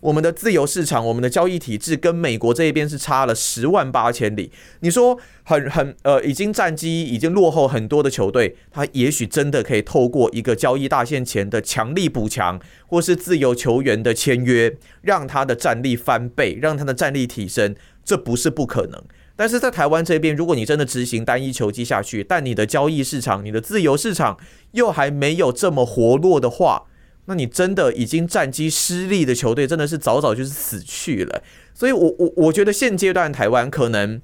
[0.00, 4.50] 我们的自由市场，我们的交易体制跟美国这一边是差了十万八千里。
[4.80, 19.02] 你说很很呃，已经战绩已经落后很多的球队，他也许真的可以透过一个交易大限前的强力补强，或是自由球员的签约，让他的战力翻倍，让他的战力提升，这不是不可能。
[19.38, 24.38] 但是在台湾这边，如果你真的执行单一球季下去，但你的交易市场、你的自由市场
[24.72, 26.84] 又还没有这么活络的话，
[27.26, 31.42] 那你真的已经战绩失利的球队，真的是早早就是死去了。
[31.74, 34.20] 所以我，我我觉得现阶段台湾可能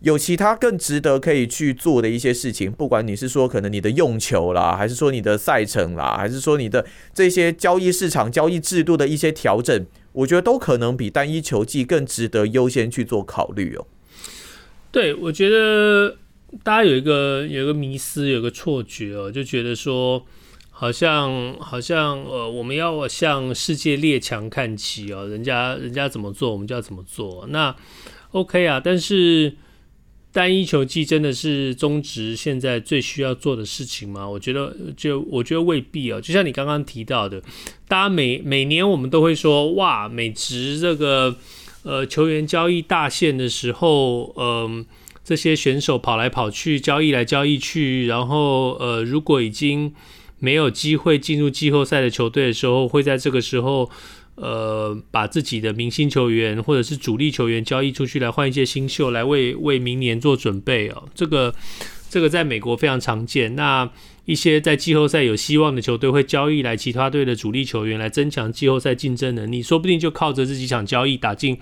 [0.00, 2.70] 有其他更值得可以去做的一些事情。
[2.70, 13.86] 不管你是说可能你的用球啦，还是说你的赛程啦，还是说你的这些交易市场、交易制度的一些调整，我觉得都可能比单一球技更值得优先去做考虑哦。
[14.92, 16.18] 对，我觉得
[16.62, 20.26] 大家有一个有一个迷思，有一个错觉哦，就觉得说。
[20.84, 27.46] 好像好像呃，我们要向世界列强看齐哦，人家人家怎么做，我们就要怎么做。
[27.48, 27.74] 那
[28.32, 29.56] OK 啊，但是
[30.30, 34.28] 单一球季真的是中职现在最需要做的事情吗？
[34.28, 36.20] 我觉得就我觉得未必哦。
[36.20, 37.40] 就像你刚刚提到的，
[37.88, 41.34] 大家每每年我们都会说，哇，美职这个
[41.82, 44.84] 呃球员交易大限的时候，嗯、
[45.24, 49.94] 这些选手跑来跑去，交易来交易去，然后呃，如果已经
[50.44, 53.90] 没有机会进入季后赛的球队的时候，会在这个时候，
[54.34, 61.08] 呃，把自己的明星球员或者是主力球员交易出去，来换一些新秀，来为为明年做准备哦。
[61.14, 61.54] 这个
[62.10, 63.56] 这个在美国非常常见。
[63.56, 63.90] 那
[64.26, 69.62] 一些在季后赛有希望的球队会交易来其他队的主力球员，来增强季后赛竞争能力。
[69.62, 71.58] 说不定就靠着这几场交易打进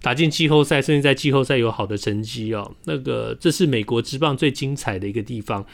[0.00, 2.72] 打进季后赛，甚至在季后赛有好的成绩哦。
[2.84, 5.66] 那个这是美国职棒最精彩的一个地方。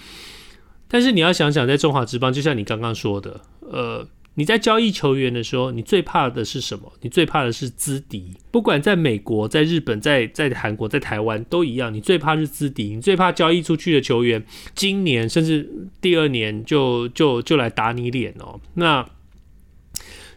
[0.88, 6.92] 但是你要想想，在中华职棒，就像你刚刚说的，呃，你在交易球员的时候，你最怕的是什么？
[7.02, 8.32] 你最怕的是资敌。
[8.50, 12.94] 不管在美国、在日本、在在韩国、在台湾都一样，你最怕是资敌。
[12.94, 14.42] 你最怕交易出去的球员，
[14.74, 15.68] 今年甚至
[16.00, 18.58] 第二年就就就来打你脸哦。
[18.74, 19.06] 那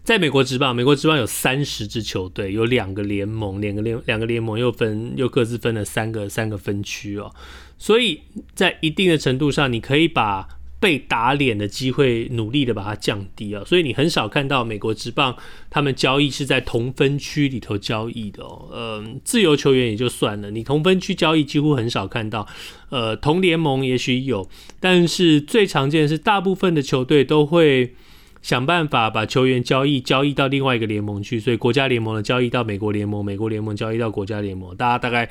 [0.03, 7.31] 在美国职棒，美国职棒有三十支球队，有两个联盟，两个联两个联盟又分又各自分了三个三个分区哦。
[7.81, 8.21] 所以
[8.53, 10.47] 在一定的程度上，你可以把
[10.79, 13.63] 被打脸的机会努力的把它降低啊。
[13.65, 15.35] 所以你很少看到美国职棒
[15.67, 18.69] 他们交易是在同分区里头交易的哦。
[18.71, 22.47] 嗯，自由球员也就算了，你同分区交易几乎很少看到。
[22.89, 24.47] 呃，同联盟也许有，
[24.79, 27.95] 但是最常见的是大部分的球队都会
[28.43, 31.39] 想办法把球员交易交易到另外一个联盟去。
[31.39, 34.75] 所以国家联盟的交易到美国联盟，美国联盟交易到国家联盟。
[34.75, 35.27] 大家大概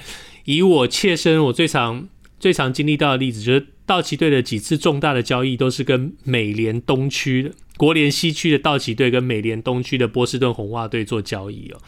[0.47, 2.09] 以我切身，我最常。
[2.41, 11.79] 最常经历到的例子就是道奇队的几次重大的交易都是跟美联东区的国联西区的道奇队跟美联东区的波士顿红袜队做交易哦。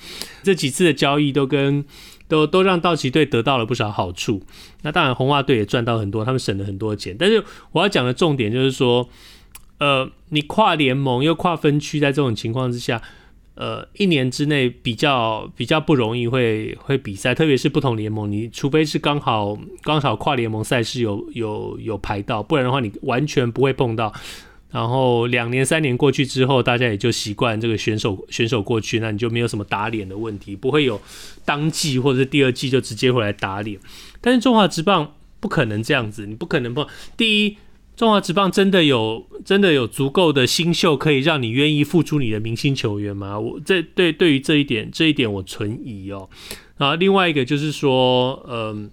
[0.42, 1.84] 这几次的交易都跟
[2.28, 4.42] 都都让道奇队得到了不少好处。
[4.82, 7.16] 那当然红袜队也赚到很多，他们省了很多钱。
[7.18, 9.08] 但是我要讲的重点就是说，
[9.78, 13.00] 呃，你跨联盟又跨分区，在这种情况之下。
[13.54, 24.12] 呃，一年之内比较比较不容易会会比赛，特别是不同联盟，你除非是刚好刚好跨联盟赛事有有有排到，不然的话你完全不会碰到。
[24.70, 30.98] 然后两年三年过去之后，大家也就习惯这个选手选手过去，那你就没有什么打脸的问题，不会有
[31.44, 33.78] 当季或者是第二季就直接回来打脸。
[34.22, 36.86] 但是中华职棒不可能这样子，你不可能碰。
[37.18, 37.58] 第一，
[37.96, 43.38] 中华职棒真的有真的有足够的新秀可以让你愿意付出你的明星球员吗？
[43.38, 46.28] 我这对对于这一点这一点我存疑哦。
[46.76, 48.90] 然后另外一个就是说，嗯。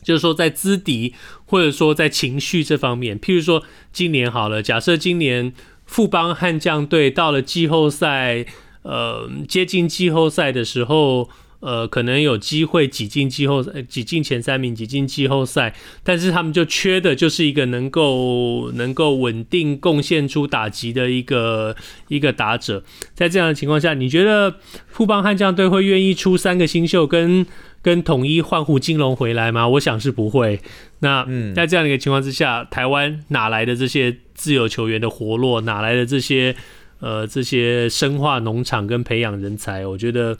[0.00, 1.12] 就是说，在资敌
[1.44, 3.62] 或者说在情绪这方面，譬如说
[3.92, 5.52] 今年好了，假设今年
[5.84, 8.46] 富邦悍将队到了季后赛，
[8.82, 11.28] 呃，接近季后赛的时候，
[11.60, 21.74] 呃，可能有机会挤进季后赛，挤进前三名，挤进季后赛，但是他们就缺的就是一个能够能够稳定贡献出打击的一个
[22.08, 22.82] 一个打者。
[23.14, 24.56] 在这样的情况下，你觉得
[24.86, 27.46] 富邦悍将队会愿意出三个新秀跟？
[27.80, 29.66] 跟统一换胡金龙回来吗？
[29.68, 30.60] 我想是不会。
[30.98, 35.60] 那在这样的一个情况之下，台湾哪来的这些自由球员的活络？
[35.60, 36.56] 哪来的这些
[37.00, 39.86] 呃这些生化农场跟培养人才？
[39.86, 40.36] 我觉得，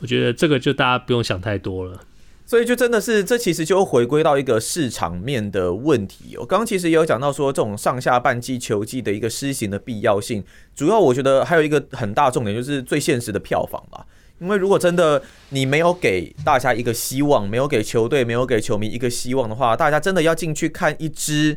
[0.00, 2.00] 我觉得这个就大家不用想太多了。
[2.46, 6.36] 所以就真的是，这其实就回归到一个市场面的问题。
[6.38, 10.44] 我刚刚其实也有讲到说，这种上下半季球季的一个施行的必要性，
[10.76, 14.04] 主要我觉得还有一个很大重点，就是最现实的票房吧。
[14.40, 21.56] 因为如果真的你没有给大家一个希望，没有给球队，没有给球迷一个希望的话，大家真的要进去看一支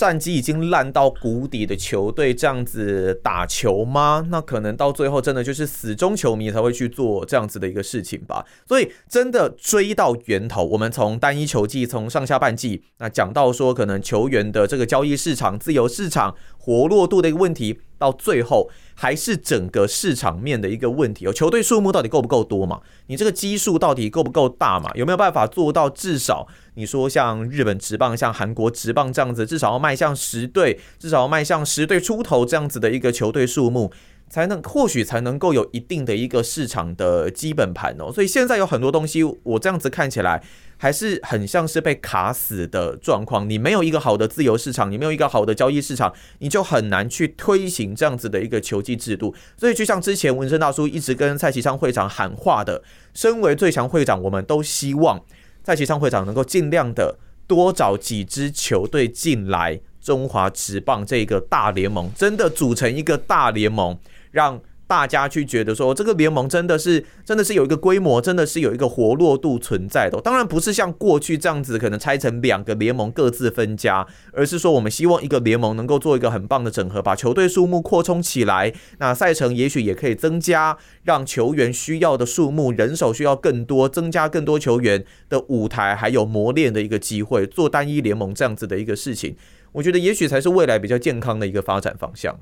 [0.00, 4.26] 战绩已经烂到谷底的球队这样子打球吗？
[4.30, 8.46] 那可能到最后真的就是死忠球迷才会去做这样子的一个事情吧。
[8.66, 18.68] 所以真的追到源头，我们从单一球季，从上下半季，那讲到说可能球员的这个交易市场、自由市场活络度的一个问题，到最后。
[19.00, 22.82] 还是整个市场面的一个问题哦，球队数目到底够不够多嘛？
[23.06, 24.90] 你这个基数到底够不够大嘛？
[24.94, 33.90] 有没有办法做到至少你说像日本职棒、像韩国职棒这样子，至少要迈向十队，至少要迈向十队出头这样子的一个球队数目，
[34.30, 38.10] 才能或许才能够有一定的一个市场的基本盘哦。
[38.10, 40.42] 所以现在有很多东西，我这样子看起来。
[40.82, 43.46] 还是很像是被卡死的状况。
[43.46, 49.34] 你没有一个好的自由市场，你没有一个好的交易市场，你就很难去推行这样子的一个球季制度。
[49.58, 55.20] 所以，就像之前文生大叔一直跟蔡其昌会长喊话的，身为最强会长，我们都希望
[55.62, 63.98] 蔡其昌会长能够尽量的多找几支球队进来中华职棒这个大联盟，真的组成一个大联盟，
[64.30, 64.60] 让。
[64.90, 70.20] 大家去觉得说，这个联盟真的是真的是有一个规模，真的是有一个活络度存在的。
[70.20, 78.74] 当然不是像过去这样子，可能拆成两个联盟各自分家，而是说我们希望一个联盟能够做一个很棒的整合，把球队数目扩充起来。
[78.98, 89.36] 那赛程也许也可以增加，让球员需要的数目、人手需要更多，增加更多球员的舞台，还有磨练的一个机会，做单一联盟这样子的一个事情，
[89.70, 92.40] 我觉得也许才是未来比较健康的一个发展方向。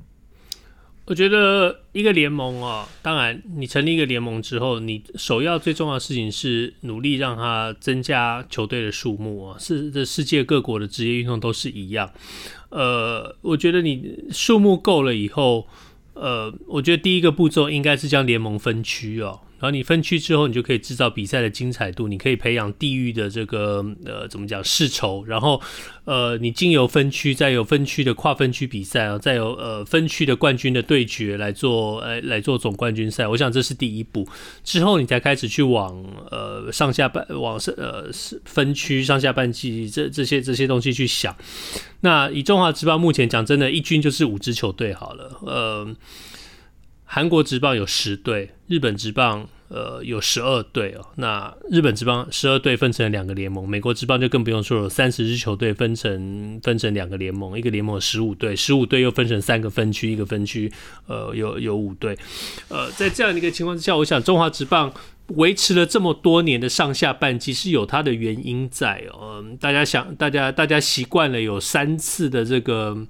[1.09, 9.57] 我觉得一个联盟啊，当然你成立一个联盟之后，你首要最重要的事情是努力让它增加球队的数目啊。
[9.57, 12.13] 是这世界各国的职业运动都是一样。
[12.69, 15.67] 呃，我觉得你数目够了以后，
[16.13, 19.39] 呃，我觉得第一个步骤应该是将联盟分区哦。
[19.59, 25.61] 然后你分区之后，你就可以制造比赛的精彩度，你可以培养地域的这个呃怎么讲世仇，然后
[26.05, 34.25] 呃你经由分区，再有分区的跨分区比赛啊，再有呃分区的冠军的对决来做呃来做总冠军赛，我想这是第一步。
[34.63, 36.01] 之后你才开始去往
[36.31, 38.09] 呃上下半往呃
[38.45, 41.35] 分区上下半季这这些这些东西去想。
[41.99, 45.95] 那以中华职棒目前讲，真的，一军就是五支球队好了，呃。
[47.11, 51.03] 韩国职棒有十队，日本职棒呃有十二队哦。
[51.15, 60.71] 那日本职棒十二队分成了两个联盟，美国职棒就更不用说了，三十支球队分成分成两个联盟，一个联盟十五队，十五队又分成三个分区，一个分区
[61.07, 62.15] 呃有有五队。
[62.67, 64.93] 呃，在这样的一个情况之下，我想中华职棒
[65.29, 69.43] 维持了这么多年的上下半季是有它的原因在哦。
[69.59, 73.07] 大家想，大家大家习惯了有三次的这个。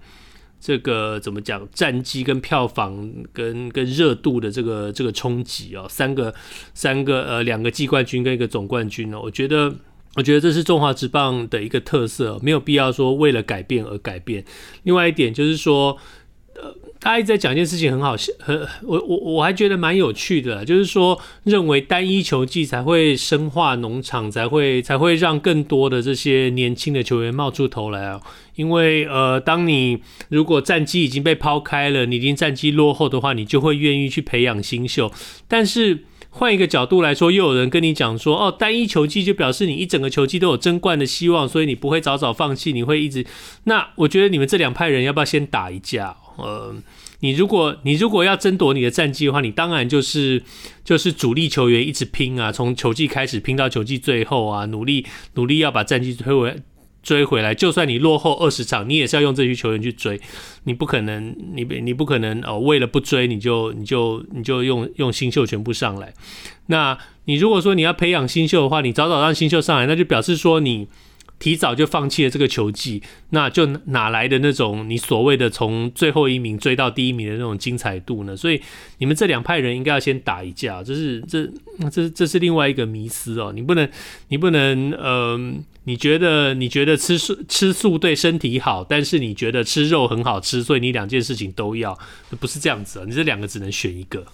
[0.59, 1.67] 这个怎么讲？
[1.73, 6.33] 战绩跟票房跟跟热度的这个这个冲击哦，三个
[6.73, 9.73] 三个呃两个季冠军跟一个总冠军哦，我觉得
[10.15, 14.43] 我觉得这是中华职棒的一个特色，没有必要说为了改变而改变。
[14.83, 15.97] 另外一点就是说。
[17.01, 28.19] 他一直在讲一件事情，很好笑，很我我我还觉得蛮有趣的，就是说认为单一球技才会深化农场，才会才会让更多的这些年轻的球员冒出头来啊。
[28.55, 35.09] 因为呃，当你如果战绩已经被抛开了，你已经战绩落后的话，你就会愿意去培养新秀。
[35.47, 43.25] 但是换一个角度来说，又有人跟你讲说，哦，单一球技就表示你一整个球季都有争冠的希望，所以你不会早早放弃，你会一直。
[43.63, 46.17] 那我觉得你们这两派人要不要先打一架？
[46.39, 46.75] 呃，
[47.19, 50.41] 你如果你如果要争夺你的战绩的话，你当然就是
[50.83, 56.55] 就是主力球员一直拼啊，从球季开始拼到球季最后啊，努力努力要把战绩推回
[57.03, 60.19] 追回来，就算你落后二十场，你也是要用这些球员去追，
[60.63, 66.13] 你不可能，你你不可能哦，为了不追你就你就你就用用新秀全部上来。
[66.67, 70.87] 那你如果说你要培养新秀的话，你早早让新秀上来，那就表示说你。
[71.39, 78.35] 提早就放弃了这个球技，那就哪来的那种你所谓的从最后一名追到第一名的那种精彩度呢？
[78.35, 78.61] 所以
[78.97, 81.49] 你们这两派人应该要先打一架，这是这
[81.89, 83.53] 这这是另外一个迷思哦。
[83.55, 83.89] 你不能
[84.27, 85.39] 你不能呃，
[85.85, 91.97] 你觉得你觉得吃素吃素对身体好，但是你觉得吃肉很好吃，所以你两件事情都要，
[92.39, 93.05] 不是这样子啊。
[93.07, 94.25] 你这两个只能选一个。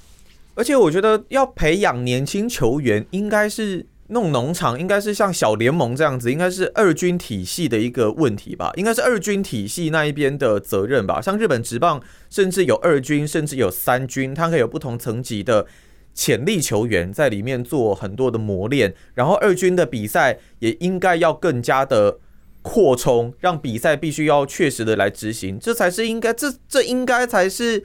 [0.56, 3.86] 而且我觉得要培养年轻球员，应该是。
[4.10, 11.20] 弄农场应该是像小联盟这样子，应该是二军体系的一个问题吧，应该是二军体系那一边的责任吧。
[11.20, 12.00] 像日本职棒，
[12.30, 15.66] 甚至有二军，甚至有三军，它可以有不同层级的
[16.14, 18.94] 潜力球员在里面做很多的磨练。
[19.16, 22.20] 然后二军的比赛也应该要更加的
[22.62, 27.84] 扩充，让比赛必须要确实的来执行，这才是应该，这这应该才是。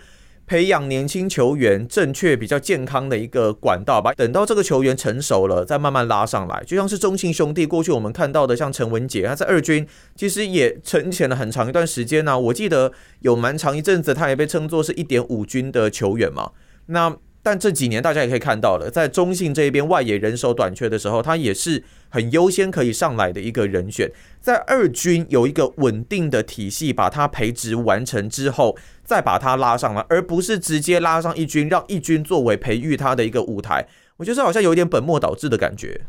[0.51, 4.13] 培养年轻球员正确、比较健康的一个管道吧。
[4.15, 6.61] 等到这个球员成熟了，再慢慢拉上来。
[6.67, 9.87] 就像是中信兄弟过去我们看到的，像陈文杰，他在二军
[10.17, 12.91] 其实也沉潜了很长一段时间呢、我记得
[13.21, 16.51] 有蛮长一阵子，他也被称作是一点五军的球员嘛。
[16.87, 24.11] 那但这几年大家也可以看到了，在中信这一边外野人手短缺的时候，他也是很优先可以上来的一个人选。
[24.41, 33.87] 在二军有一个稳定的体系，把他培植完成之后，再把他拉上来，而不是直接拉上一军，让一军作为培育他的一个舞台。
[34.19, 36.03] 我觉得这好像有点本末倒置的感觉。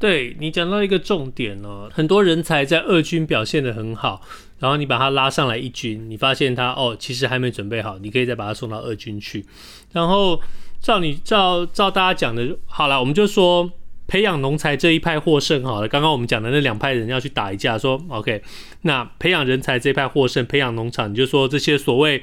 [0.00, 4.20] 对，你讲到一个重点哦，很多人才在二军表现得很好，
[4.62, 9.44] 然后你把他拉上来一军，你发现他哦，其实还没准备好，你可以再把他送到二军去，
[9.92, 10.40] 然后。
[10.82, 13.70] 照你照照大家讲的，好了，我们就说
[14.08, 15.86] 培养农才这一派获胜好了。
[15.86, 18.42] 刚刚我们讲的那两派人要去打一架，说 OK，
[18.80, 22.20] 那培养人才这一派获胜，培养农场，你就说这些所谓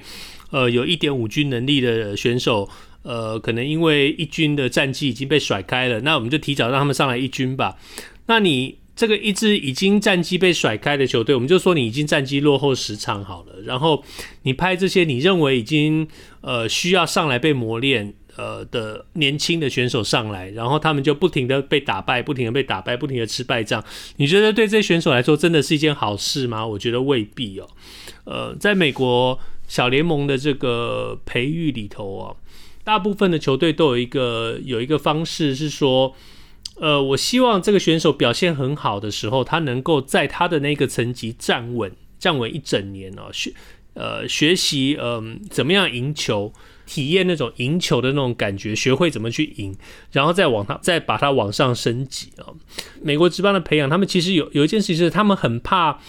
[0.51, 2.67] 呃有一点五军能力的选手，
[3.03, 7.77] 呃，可能因为一军的战绩已经被甩开了，那我们就提早让他们上来一军吧。
[8.25, 14.03] 那你这个一支已经战绩被甩开的球队，我们就说你已经战绩落后十场好了，然后
[14.43, 16.05] 你派这些你认为已经
[16.41, 18.13] 呃需要上来被磨练。
[18.37, 23.83] 呃的年轻的选手上来，然后他们就不停的被打败，不停的被打败，不停的吃败仗。
[24.15, 26.65] 你觉得对这些选手来说真的是一件好事吗？
[26.65, 27.67] 我觉得未必哦。
[28.23, 29.37] 呃，在美国
[29.67, 32.35] 小联盟的这个培育里头啊，
[32.85, 36.15] 大部分的球队都有一个有一个方式是说，
[36.79, 43.53] 呃，我希望这个选手表现很好的时候，他能够在他的那个层级站稳，站稳一整年哦，学
[43.93, 46.53] 呃学习嗯、怎么样赢球。
[46.85, 49.77] 体验那种赢球的那种感觉，学会怎么去赢，
[50.11, 52.49] 然后再往他再把它往上升级啊。
[52.99, 55.99] 美国职棒的培养，他们其实有有一件事情是，他们很怕。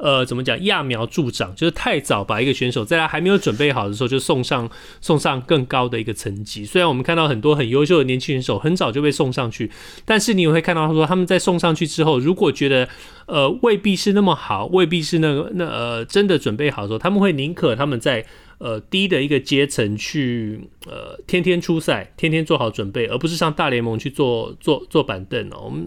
[0.00, 0.56] 呃，怎么讲？
[0.58, 4.68] 揠苗助长，就是太早把一个选手在他还没有准备好的时候就送上
[5.02, 6.64] 送上更高的一个层级。
[6.64, 9.70] 虽然我们看到很多很优秀的年轻选手很早就被送上去，
[10.06, 12.88] 但是你也会看到他说他们在送上去之后，如果觉得
[13.26, 18.24] 呃未必是那么好，未必是那个那呃真的准备好的时候，他们会宁可他们在
[18.56, 25.60] 呃低的一个阶层去呃天天出赛，天天做好准备，而不是上大联盟去做做做板凳哦。
[25.64, 25.86] 我们。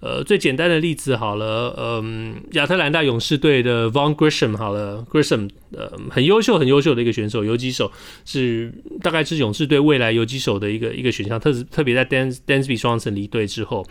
[0.00, 7.90] 呃，最简单的例子好了，嗯，亚特兰大勇士队的 Von Grisham 好了，Grisham 呃很优秀很优秀的一个选手，游击手
[8.24, 8.72] 是
[9.02, 13.84] 大概是勇士队未来游击手的一个一个选项，特特别在 Dansby Swanson 离队之后。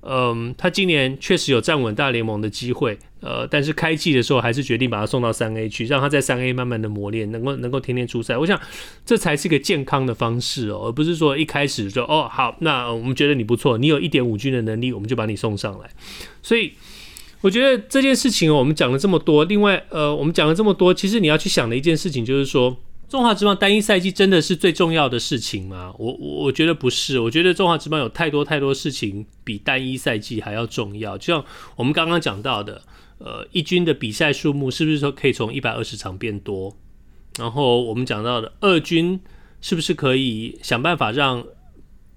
[0.00, 8.38] 嗯，他今年确实有站稳大联盟的机会，呃，但是开季的时候还是决定把他送到三 A 去，让他在三 A 慢慢的磨练，能够能够天天出赛。
[8.38, 8.58] 我想
[9.04, 15.90] 这才是一个健康的方式哦，而不是说一开始就哦好，那我们觉得你不错，你有一点五军的能力，我们就把你送上来。
[16.42, 16.72] 所以
[17.40, 22.76] 我觉得这件事情哦我们讲了这么多，另外呃，我们讲了这么多，其实你要去想的一件事情就是说。
[23.08, 25.94] 中华职棒单一赛季真的是最重要的事情吗？
[25.98, 31.16] 我我我觉得不是，我觉得中华职棒有太多太多事情比单一赛季还要重要。
[31.16, 31.42] 就像
[31.76, 32.82] 我们刚刚讲到的，
[33.16, 36.76] 呃，一军的比赛数目是不是说可以从一百二十场变多？
[37.38, 39.18] 然后我们讲到的二军
[39.62, 41.42] 是不是可以想办法让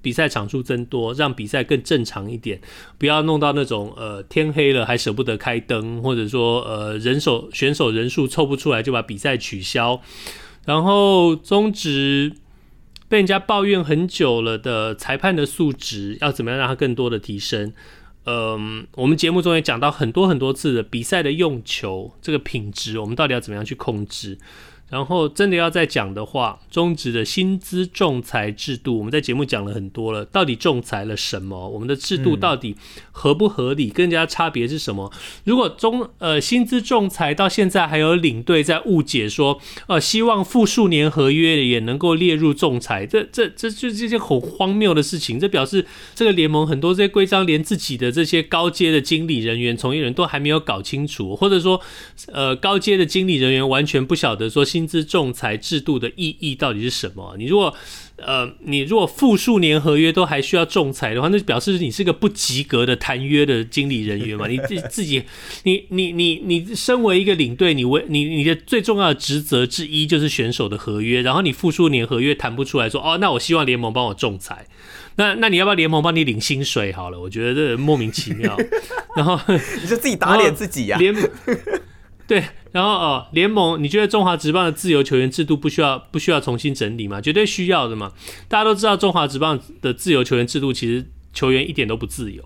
[0.01, 2.59] 比赛场数增多，让比赛更正常一点，
[2.97, 10.01] 不要弄到那种呃天黑了还舍不得开灯，或者说呃人手选手人数凑不出来就把比赛取消。
[10.65, 12.33] 然后中职
[13.09, 17.73] 被人家抱怨很久了的裁判的素质，要怎么样让它更多的提升？
[18.25, 24.37] 嗯，我们节目中也讲到很多很多次的比赛的用球这个品质，我们到底要怎么样去控制？
[24.91, 30.25] 然后真的要再讲的话，中职的薪资仲裁制度，我们在节目讲了很多了。
[30.25, 31.69] 到底仲裁了什么？
[31.69, 32.75] 我们的制度到底
[33.11, 33.89] 合不合理？
[33.89, 35.09] 跟人家差别是什么？
[35.45, 45.39] 如果中呃薪资仲裁到现在还有领队在误解说，呃希望复数年合约也能够列入仲裁，这这这就这些很荒谬的事情。
[45.39, 51.79] 这表示这个联盟很多这些规章连自己的这些高阶的经理人员、从业人都还没有搞清楚，或者说
[52.27, 57.35] 呃高阶的经理人员完全不晓得说薪薪资仲裁制度的意义到底是什么？
[57.37, 57.73] 你如果
[58.17, 64.45] 呃，你如果复数年合约都还需要仲裁的话，那表示你是个不及格的谈约的经理人员嘛？
[64.49, 65.23] 你自自己，
[65.63, 74.67] 你你你你身为一个领队，你为你你的最重要的职责之一就是选手的合约，然后你复数年合约谈不出来说，哦，那我希望联盟帮我仲裁，
[75.15, 76.91] 那那你要不要联盟帮你领薪水？
[76.91, 78.57] 好了，我觉得这莫名其妙，
[79.15, 79.39] 然后
[79.81, 81.01] 你就自己打脸自己呀、啊。
[82.31, 87.19] 对，然后哦，联盟，你觉得中华职棒的自由球员制度不需要不需要重新整理吗？
[87.19, 88.13] 绝对需要的嘛！
[88.47, 92.41] 大家都知道，中华职棒的自由球员制度其实球员一点都不自由。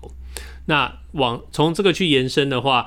[0.64, 2.86] 那往从这个去延伸的话，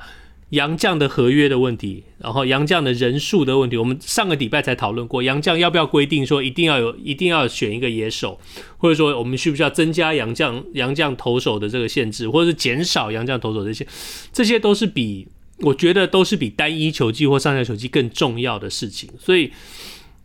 [0.50, 8.38] 洋将的合约的问题，然后洋将的人数的问题，我们上个礼拜才讨论过，洋将要不要规定说一定要有，一定要选一个野手，
[8.76, 13.86] 或者说我们需不需要增加洋将洋将投手的这个限制，或者是减少洋将投手这些，
[14.34, 15.26] 这些都是比。
[15.62, 19.52] 我觉得都是比单一球技或上下球技更重要的事情，所以，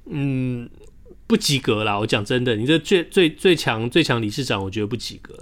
[0.09, 0.69] 嗯，
[1.27, 1.99] 不及格啦。
[1.99, 5.33] 我讲真的，你这最最最强最强理事长，我觉得不及格。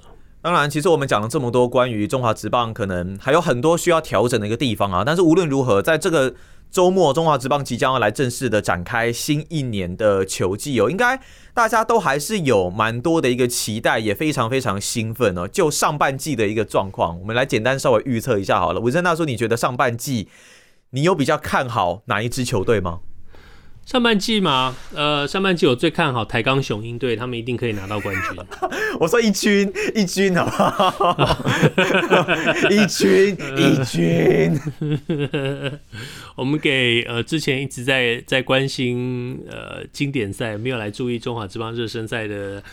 [0.42, 5.04] 当然，其实我们讲了这么多关于中华职棒，可能还有很多需要调整的一个地方啊。
[5.06, 6.36] 但是无论如何，在这个
[6.74, 11.22] 周末，中华职棒即将要来正式的展开新一年的球季哦，应该
[11.54, 15.48] 大家都还是有蛮多的一个期待，也非常非常兴奋哦。
[15.48, 18.82] 就上半季的一个状况，我们来简单稍微预测一下好了。
[18.82, 20.28] 文森大叔，你觉得上半季
[20.90, 23.02] 你有比较看好哪一支球队吗？
[23.86, 28.44] 上半季嘛，呃，上半季我最看好台钢雄鹰队，他们一定可以拿到冠军。
[29.00, 31.48] 我说一军一军好不好？
[32.70, 34.60] 一 军一军。
[36.36, 42.64] 我们给呃之前一直在在关心呃经典赛没有来注意中华职棒热身赛的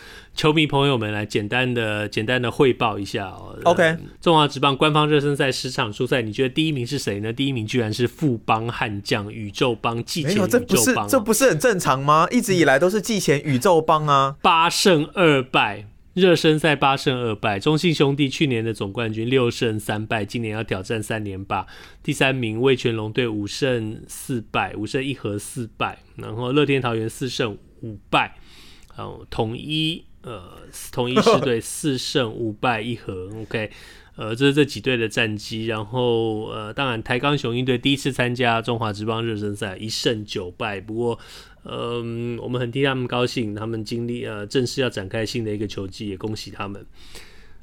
[0.40, 3.54] 球迷朋友们来简单的简单的汇报一下哦。
[3.64, 7.30] OK，中华职棒官方热身赛十场初赛，你觉得第一名是谁呢？
[7.30, 12.26] 第一名居然是富邦悍将宇宙帮季前宇宙邦，这不是很正常吗？
[12.30, 15.84] 一直以来都是季前宇宙帮啊，八胜二败。
[16.14, 21.66] 热身赛八胜二败，中信兄弟去年的总冠军六胜三败，今年要挑战三连霸。
[22.02, 25.98] 第三名味全龙队五胜四败，五胜一和四败。
[26.16, 28.34] 然后乐天桃园四胜五败，
[28.96, 30.42] 然后统一呃
[30.92, 33.30] 统一狮队四胜五败一和。
[33.42, 33.70] OK，
[34.16, 35.66] 呃这是这几队的战绩。
[35.66, 41.18] 然后呃当然台钢雄鹰队第一次参加中华职棒热身赛一胜九败，不过。
[41.62, 46.86] 嗯，我们很替他们高兴，他们经历呃正式要展开新的一个球季，也恭喜他们。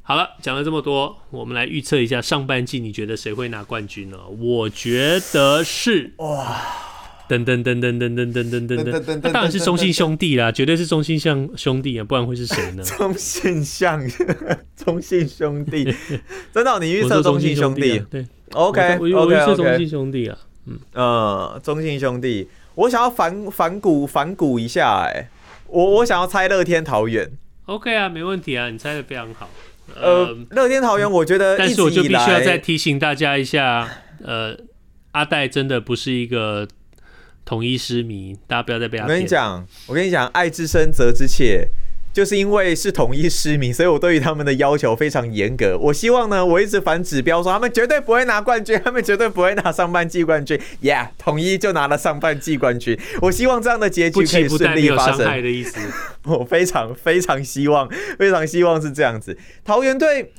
[0.03, 4.20] 好了，讲了这么多，我们来预测一下上半季，你觉得谁会拿冠军呢？
[4.28, 6.62] 我觉得是哇，
[7.30, 12.84] 噔噔噔噔噔噔噔噔噔噔，那当然是中信兄弟啦，绝对是中信像兄弟啊，不然会是谁呢？
[12.97, 14.01] 中信像
[14.75, 15.84] 中信兄弟，
[16.53, 17.99] 真的，你预测中信兄弟？
[18.09, 22.47] 对，OK，我预测中信兄弟啊，嗯呃，中信兄弟。
[22.75, 25.30] 我想要反反骨反骨一下，哎，
[25.67, 27.32] 我我想要猜乐天桃园。
[27.65, 29.49] OK 啊，没问题啊，你猜的非常好。
[29.99, 33.89] 呃，乐天桃园，我觉得，但是我就必须要再提醒大家一下，
[34.23, 34.55] 呃，
[35.13, 36.67] 阿戴真的不是一个
[37.47, 38.99] 统一失迷，大家不要再被。
[38.99, 41.69] 我跟你讲，我跟你讲，爱之深责之切。
[42.13, 45.77] 就是因为是统一失迷，所以我对于他们的要求非常严格。
[45.77, 50.59] 我希望呢，我一直反指标说他们绝对不会拿冠军，他们绝对不会拿上半季冠军。
[50.81, 52.99] Yeah，统一就拿了上半季冠军。
[53.21, 55.19] 我希望这样的结局可以顺利发生。
[55.19, 55.77] 的意思，
[56.25, 57.87] 我非常非常希望，
[58.17, 59.37] 非常希望是这样子。
[59.63, 60.33] 桃园队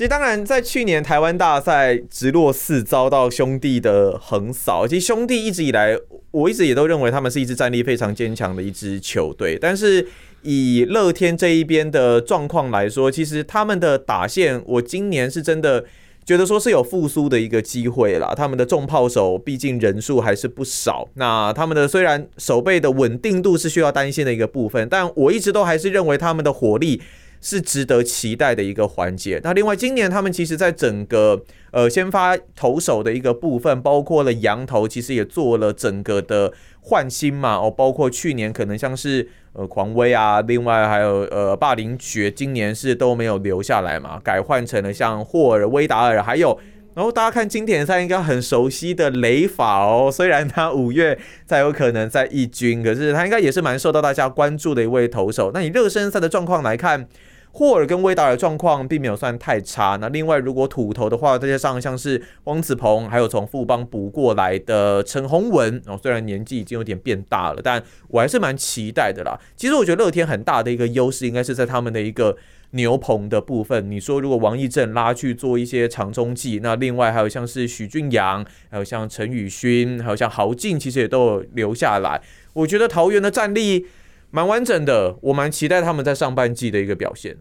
[0.00, 4.88] 其实当然在去年台湾大赛直落四遭到兄弟的横扫。
[4.88, 5.94] 其实兄弟一直以来，
[6.30, 10.06] 我一直也都认为他们是一支战力非常坚强的一支球队，但是。
[10.42, 15.84] 以乐天这一边的状况来说，其实他们的打线，我今年是真的
[16.24, 18.32] 觉得说是有复苏的一个机会啦。
[18.34, 27.02] 他们的重炮手毕竟人数还是不少，那他们的虽然守备的稳定度是需要担心的一个部分，但我一直都还是认为他们的火力
[27.40, 29.40] 是值得期待的一个环节。
[29.42, 37.56] 那另外，今年他们其实在整个呃先发投手的一个部分，包括了羊头，其实也做了整个的换新嘛。
[37.56, 39.28] 哦，包括去年可能像是。
[39.52, 46.56] 呃，狂威啊，另外还有呃，霸凌爵，今年是都没有留下来嘛，改换成了像霍尔、威达尔，还有
[47.00, 55.50] 然后大家看经典赛应该很熟悉的雷法哦， 虽然他五月才有可能在一军，可是他应该也是蛮受到大家关注的一位投手。
[55.54, 57.08] 那你热身赛的状况来看，
[57.52, 59.96] 霍尔跟威达尔状况并没有算太差。
[60.00, 69.38] 那另外如果土投的话，再加上像是汪子鹏，还有从富邦补过来的陈宏文哦，虽然年纪已经有点变大了，但我还是蛮期待的啦。
[69.56, 72.36] 其实我觉得乐天很大的一个优势，应该是在他们的一个。
[72.72, 82.22] 牛棚的部分，你说如果王溢正拉去做一些长中继，那另外还有像是许俊阳，还有像陈宇勋，还有像豪进，其实也都有留下来。
[82.52, 83.86] 我觉得桃园的战力
[84.30, 87.36] 蛮完整的，我蛮期待他们在上半季的一个表现。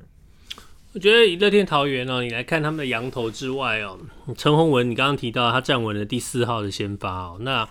[0.94, 4.00] 我觉得以乐天桃园哦，你来看他们的羊头之外哦，
[4.38, 7.68] 陈宏文，你刚刚提到他站稳了第四号的先发哦，那。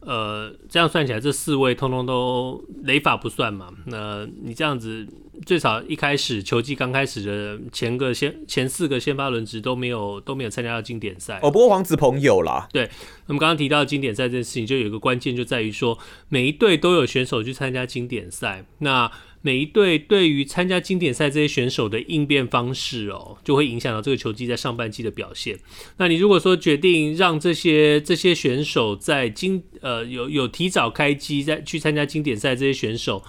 [0.00, 3.68] 呃，这样算起来，这四位通通都雷法不算嘛？
[3.86, 5.06] 那你这样子，
[5.44, 11.38] 最少一开始球季刚开始的前个先前四个先发轮值都没有都没有参加到经典赛。
[11.42, 12.66] 哦，不过黄子鹏有啦。
[12.72, 12.88] 对，
[13.26, 15.98] 那么刚刚提到经典赛这件事情，就有一个关键就在于说，
[16.28, 18.64] 每一队都有选手去参加经典赛。
[18.78, 19.10] 那
[19.42, 25.58] 每一队对于参加经典赛这些选手的应变方式哦，就会影响到这个球季在上半季的表现。
[25.96, 33.24] 那你如果说决定让这些这些选手在经呃有有提早开机在去参加经典赛，这些选手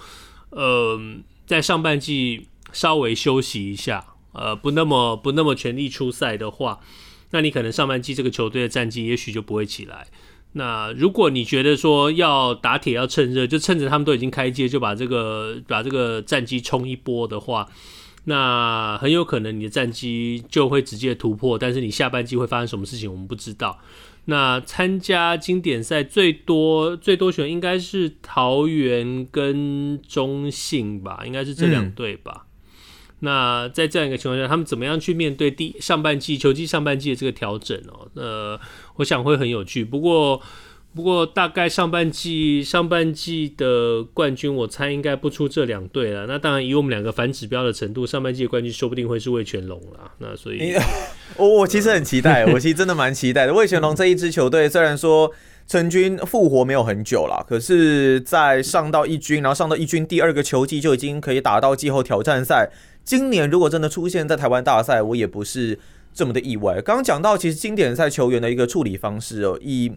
[0.50, 1.00] 呃
[1.46, 6.80] 在上半季稍微休息一下，呃不那么不那么全力出赛的话，
[7.30, 10.08] 那你可能上半季这个球队的战绩也许就不会起来。
[10.54, 17.66] 那如果你觉得说要打铁要趁热，就趁着他们都已经开机，就把这个把这个战机冲一波的话，
[18.24, 21.58] 那很有可能你的战机就会直接突破。
[21.58, 23.78] 但是你下半季会发生什么事情，我们不知道。
[24.26, 32.44] 那参加经典赛最多最多选应该是桃园跟中信吧，应该是这两队吧。
[32.44, 32.51] 嗯
[33.24, 38.08] 那在这样一个情况下，他们怎么样去面对第上半季球季上半季的这个调整哦？
[38.14, 38.58] 呃，
[38.96, 39.84] 我想会很有趣。
[39.84, 40.42] 不过，
[40.92, 46.26] 不过大概上半季上半季的冠军，我猜应该不出这两队了。
[46.26, 50.10] 那当然，以我们两个反指标的程度，上半季的冠军说不定会是味全龙了。
[50.18, 50.74] 那所以，
[51.38, 53.54] 我我其实很期待，我其实真的蛮期待的。
[53.54, 55.30] 味全龙这一支球队，虽然说
[55.68, 62.68] 成军复活没有很久了，可是，在上到一军，然后上到一军第二个球季就已经可以打到季后挑战赛。
[63.04, 65.78] 今年如果真的出现在台湾大赛，我也不是
[66.14, 66.80] 这么的意外。
[66.80, 69.92] 刚刚讲到，其实经典赛球员的一个处理方式哦，以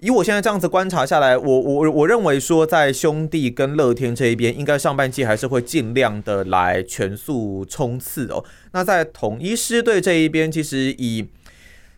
[0.00, 8.44] 以我现在这样子观察下来，我我我认为说，在兄弟跟乐天这一边，应该上半季还是会尽量的来全速冲刺哦。
[8.72, 11.26] 那在统一师队这一边，其实以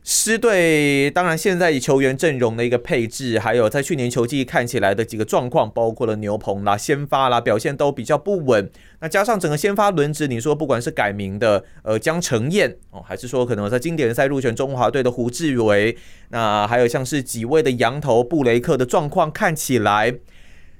[0.08, 8.70] 狮队当然，现在以球员阵容的一个配置，还有在去年球季看起来的几个状况，包括了牛棚啦、先发啦，表现都比较不稳。
[9.00, 15.98] 那加上整个先发轮值，你说不管是改名的呃江承燕哦，还是说可能在经典赛入选中华队的胡志伟，
[16.28, 20.14] 那还有像是几位的羊头布雷克的状况，看起来。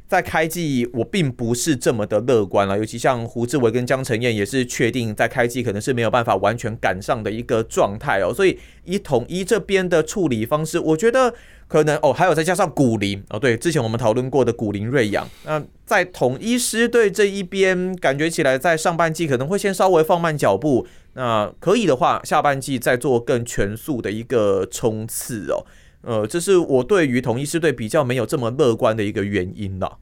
[0.09, 11.35] 在开季，我并不是这么的乐观了，尤其像胡志伟跟江承燕也是确定在开季可能是没有办法完全赶上的一个状态哦，所以以统一这边的处理方式，我觉得
[11.67, 25.67] 可能哦，还有再加上古林哦，对，之前我们讨论过的古林睿炀，那在统一狮队这一边，感觉起来在上半季可能会先稍微放慢脚步，那可以的话，下半季再做更全速的一个冲刺哦。
[26.07, 29.99] 呃，这是我对于统一狮队比较没有这么乐观的一个原因了。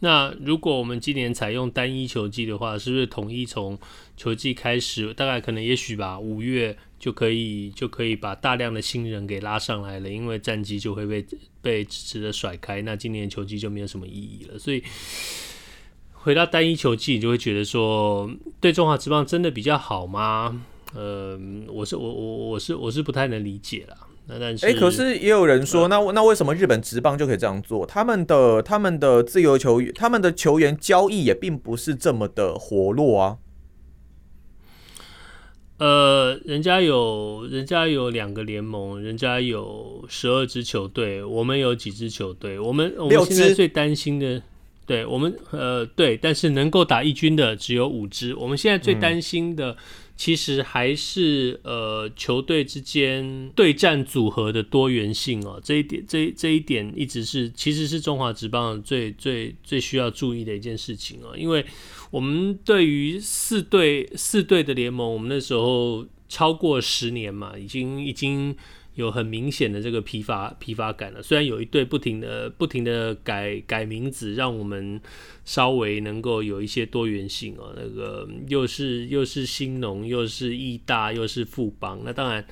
[0.00, 3.78] 那如果我们今年采用单一球季的话，是不是统一从
[4.16, 11.24] 球季开始，大概可能也许吧，五月就可以就可以把大量的新人给拉上来了，因为战绩就会被
[11.62, 14.58] 被直直的甩开，那今年球季就没有什么意义了。
[14.58, 14.82] 所以
[16.12, 18.28] 回到单一球季，你就会觉得说，
[18.60, 20.60] 对中华职棒真的比较好吗？
[20.92, 21.38] 呃，
[21.68, 23.96] 我是我我我是我是不太能理解啦。
[24.26, 27.84] 那但是，哎、欸，可是也有人说，那那为什么日本职棒就可以这样做？
[27.84, 33.36] 他们的他们的自由球员，他们的球员交易也并不是这么的活络啊。
[35.76, 42.58] 呃，人家有人家有两个联盟，人家有十二支球队，我们有几支球队？
[42.58, 44.40] 我们我们现在最担心的，
[44.86, 48.34] 对我们呃对，但是能够打一军的只有五支。
[48.34, 49.76] 我们现在最担心的。
[50.16, 61.64] 其实还是呃球队之间对战组合的多元性哦，这一点这这一点一直是其实是中华职棒最最最需要注意的一件事情哦，因为
[62.10, 68.56] 我们对于四队四队的联盟，我们那时候超过十年嘛，已经已经。
[68.94, 71.22] 有很明显的这个疲乏疲乏感了。
[71.22, 75.00] 虽然有一队不停的不停的改改名字，让我们
[75.44, 77.74] 稍微能够有一些多元性哦。
[77.76, 82.00] 那个又是又是兴农，又是义大，又是富邦。
[82.04, 82.44] 那当然，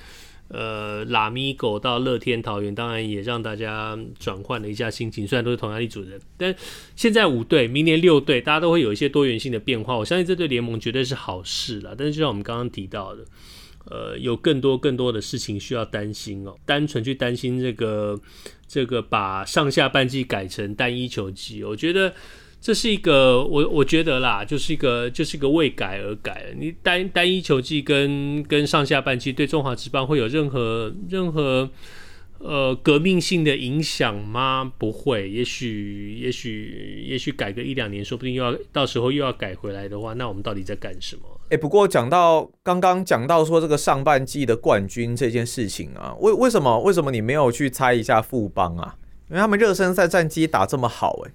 [0.48, 5.26] 呃拉米狗到乐天桃园，当然也让大家转换了一下心情。
[5.26, 6.54] 虽然都是同样一组人，但
[6.96, 9.96] 现在五队，明年六队，大家都会有一些多元性的变化。
[9.96, 11.94] 我相信这对联盟绝对是好事了。
[11.96, 13.24] 但是就像我们刚刚提到的，
[13.90, 16.54] 呃，有更多更多的事情需要担心哦。
[16.64, 18.20] 单纯去担心这个
[18.66, 22.12] 这个把上下半季改成单一球季，我觉得。
[22.64, 26.54] 这是一个我我觉得啦，就是一个就是一个为改而改。
[26.56, 31.68] 你单单一球季跟跟上下半季对中华职棒会有任何任何
[32.38, 34.72] 呃革命性的影响吗？
[34.78, 41.31] 不会，也许也许也许改个一两年，说不定又要到时候又要改回来的话，那我们到底在干什么？
[41.52, 48.96] 哎，不过讲到刚刚讲到说这个上半季的冠军这件事情啊，为为什么为什么你没有去猜一下富邦啊？
[49.28, 51.30] 因为他们热身赛战绩打这么好，哎。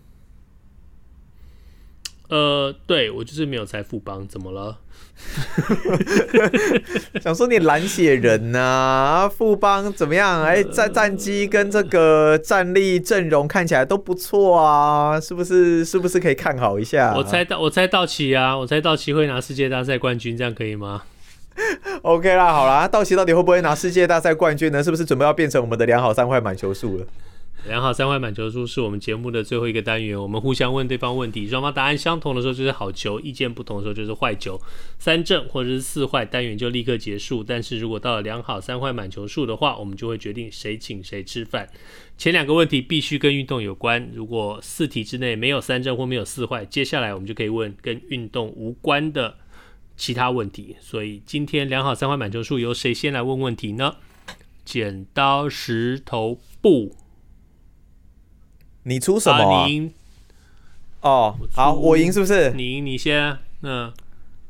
[2.30, 4.78] 呃，对，我就是没有猜富邦，怎么了？
[7.22, 10.44] 想说你蓝血人呐、啊，富邦怎么样？
[10.44, 15.84] 哎，战战绩跟这个战力阵容看起来都不错啊，是不是？
[15.86, 17.14] 是不是可以看好一下？
[17.16, 21.04] 我猜到，我猜道奇啊，我猜道奇会拿世界大赛冠军，这样可以吗？
[22.04, 24.84] OK 啦，好啦，道奇到底会不会拿世界大赛冠军呢？
[24.84, 27.06] 是不是准备要变成我们的良好三坏满球数了？
[27.66, 34.58] 两好三坏满球数是我们节目的最后一个单元，我们互相问对方问题，双方答案相同的时候就是好球，意见不同的时候就是坏球。
[35.00, 37.44] 三正或者是四坏单元就立刻结束。
[37.44, 41.68] 但是如果到了两好三坏满球数的话，我们就会决定谁请谁吃饭。
[42.18, 49.36] 前两个问题必须跟运动有关，如果四题之内没有三正或没有四坏，接下来我们就可以问跟运动无关的
[49.98, 50.78] 其他问题。
[50.80, 53.96] 所以今天两好三坏满球数由谁先来问问题呢？
[54.64, 56.96] 剪刀石头布。
[58.88, 59.64] 你出什么、啊？
[59.64, 59.94] 啊、你赢
[61.02, 62.52] 哦，好，我赢是不是？
[62.52, 63.38] 你赢，你先。
[63.62, 63.92] 嗯，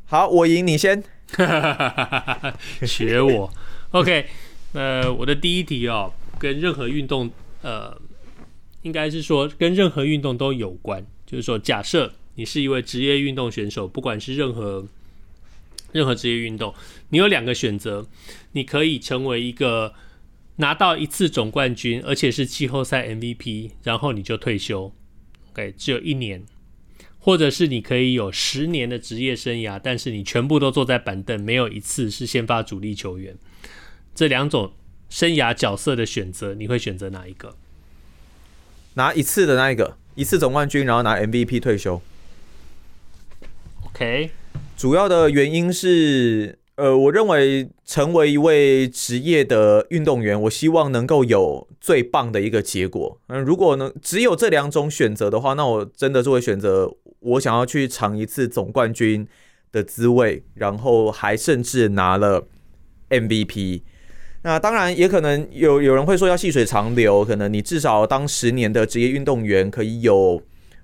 [0.05, 1.03] 好，我赢，你先。
[2.85, 3.51] 学我。
[3.91, 4.27] OK，
[4.73, 7.31] 呃，我的第一题哦，跟任何运动，
[7.63, 7.99] 呃，
[8.83, 11.03] 应该是说跟任何运动都有关。
[11.25, 14.85] 就是说，假设你是一位职业运动选手，不管是任何
[15.91, 16.73] 任何职业运动，
[17.09, 18.05] 你有两个选择，
[18.51, 19.93] 你可以成为一个。
[20.59, 24.91] 拿到一次总冠军，而且是季后赛 MVP，然后你就退休
[25.51, 26.43] ，OK，只有一年，
[27.19, 33.35] 或者是你可以有十年的职业生涯，但是你全部都坐在板凳，没有一次是先发主力球员。
[34.15, 34.73] 这两种
[35.09, 37.55] 生涯角色的选择，你会选择哪一个？
[38.95, 42.01] 拿一次的那一个，一次总冠军，然后拿 MVP 退休。
[43.85, 44.31] OK，
[44.75, 46.57] 主要的原因是。
[46.77, 53.19] 呃，我认为成为一位职业的运动员，我希望能够有最棒的一个结果。
[53.29, 59.27] 嗯，如果能只有这两种选择的话，那我真的是会选择我想要去尝一次总冠军
[59.71, 62.47] 的滋味，然后还甚至拿了
[63.09, 63.81] MVP。
[64.43, 70.39] 那当然也可能有有人会说要细水长流，可能你至少当十年的职业运动员，可以有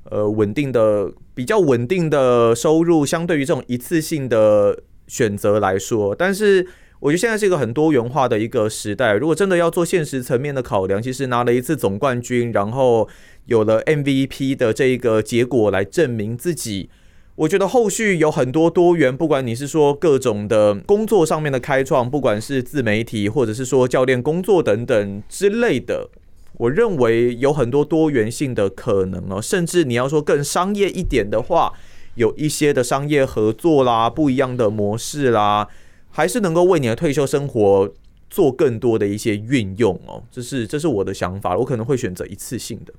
[0.09, 4.81] 呃稳定的、比较稳定的收入，相对于这种一次性的。
[5.07, 6.65] 选择来说，但是
[6.99, 9.13] 我觉得现在是一个很多元化的一个时代。
[9.13, 13.09] 如果真的要做现实层面的考量，其实拿了一次总冠军，然后
[13.47, 16.89] 有了 MVP 的这一个结果来证明自己，
[17.35, 26.09] 我觉得后续有很多多元，不管你是说各种的工作上面的开创，不管是自媒体，或者是说教练工作等等之类的，
[26.53, 29.41] 我认为有很多多元性的可能哦。
[29.41, 31.73] 甚至你要说更商业一点的话。
[32.15, 35.67] 有一些的商业合作啦，不一样的模式啦，
[36.09, 37.93] 还是能够为你的退休生活
[38.29, 40.23] 做更多的一些运用哦。
[40.31, 42.93] 这是这是我的想法，我可能会选择一次性的。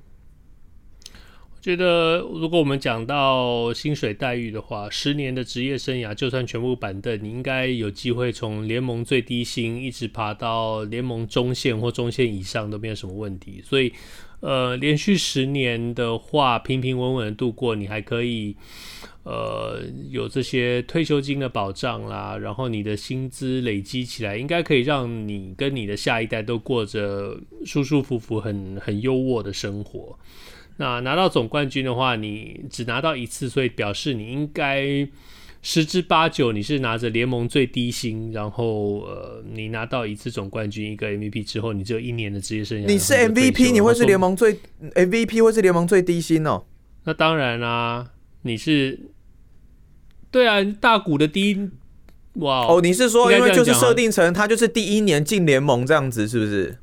[1.51, 13.63] 我觉得，如果我们讲到薪水待遇的话，十年的职业生涯，就算全部板凳，你应该有机会从联盟最低薪一直爬到联盟中线或中线以上都没有什么问题。
[13.65, 13.91] 所以，
[14.45, 18.55] 呃，连续十年的话，平平稳稳的度过，你还可以。
[19.23, 19.81] 呃，
[20.11, 27.35] 有这些退休金的保障啦，然后你的薪资累积起来，应该可以让你跟你的下一代都过着
[27.65, 30.15] 舒舒服服很、很很优渥的生活。
[30.77, 35.07] 那拿到总冠军的话，你只拿到一次，所以表示你应该
[35.67, 42.85] 十之八九你是拿着联盟最低薪，然后呃，你拿到一次总冠军一个 MVP 之后，你只有一年的职业生涯。
[42.85, 44.59] 你是 MVP，你会是联盟最
[44.93, 46.65] MVP，会是联盟最低薪哦？
[47.05, 48.11] 那当然啦、啊，
[48.43, 49.09] 你是。
[50.29, 51.69] 对啊，大谷的第一
[52.33, 56.77] 哇哦，你是说因为就是设定成他就是第一年进联盟这样子，是不是？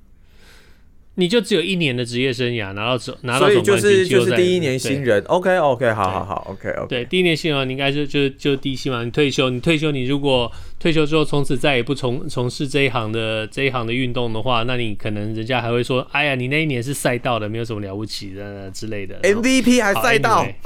[1.14, 5.22] 你就只有一年的职业生涯拿到总拿到，所以就是就是第一年新人。
[5.24, 6.86] OK OK，好好好，OK OK。
[6.88, 9.04] 对，第一年新人你应该就就就第一期嘛。
[9.04, 19.20] 你退休，你退休，你如果退休之后从此再也不从从事这一行的这一行的运动的话，那你可能人家还会说，哎呀，你那一年是赛道的，没有什么了不起的之类的。
[19.20, 20.46] MVP 还赛道？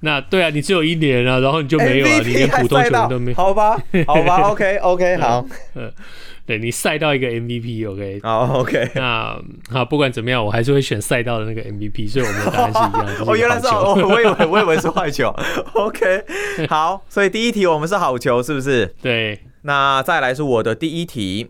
[0.00, 3.36] 那对啊，你只有一年啊，然后你就没有了，你连普通球员都没有。
[3.36, 3.76] 好吧，
[4.06, 5.92] 好吧， OK OK，好，嗯。
[6.46, 9.36] 对你赛到一个 MVP，OK，好，OK，那
[9.68, 13.12] 好，不管怎么样，我还是会选赛道的那个 MVP，所以我们的答案是一样的。
[13.26, 15.34] 哦，原来是我，我以为我以为是坏球，
[15.74, 16.24] OK，
[16.68, 18.86] 好，所以第一题我们是好球，是不是？
[19.02, 21.48] 对，那再来是我的第一题。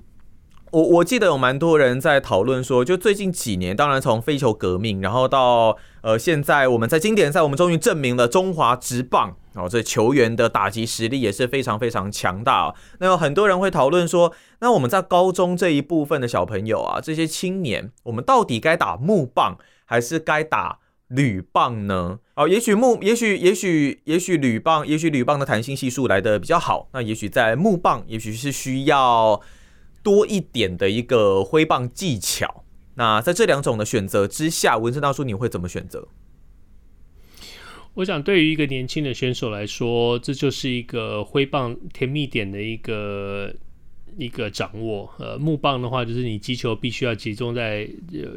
[0.76, 12.74] 我我记得有蛮多人在讨论说，就最近几年，当然从飞球革命，然后到呃现在我们在经典赛，我们终于证明了中华职棒哦，这球员的打击实力也是非常非常强大。
[12.98, 19.56] 那有很多人会讨论说，那我们在高中这一部分的小朋友啊，这些青年，我们到底该打木棒
[19.86, 22.18] 还是该打铝棒呢？
[22.34, 26.90] 哦，也许木，也许也许也许铝棒，也许铝棒的弹性系数来得比较好。
[26.92, 29.40] 那也许在木棒，也许是需要。
[30.06, 32.62] 多一点的一个挥棒技巧，
[32.94, 36.06] 那在这两种的选择之下，文生大叔你会怎么选择？
[37.94, 43.52] 我想，对于一个年轻的选手来说，这就是一个挥棒甜蜜点的一个
[44.16, 45.12] 一个掌握。
[45.18, 47.88] 呃，木棒的话，就是你击球必须要集中在，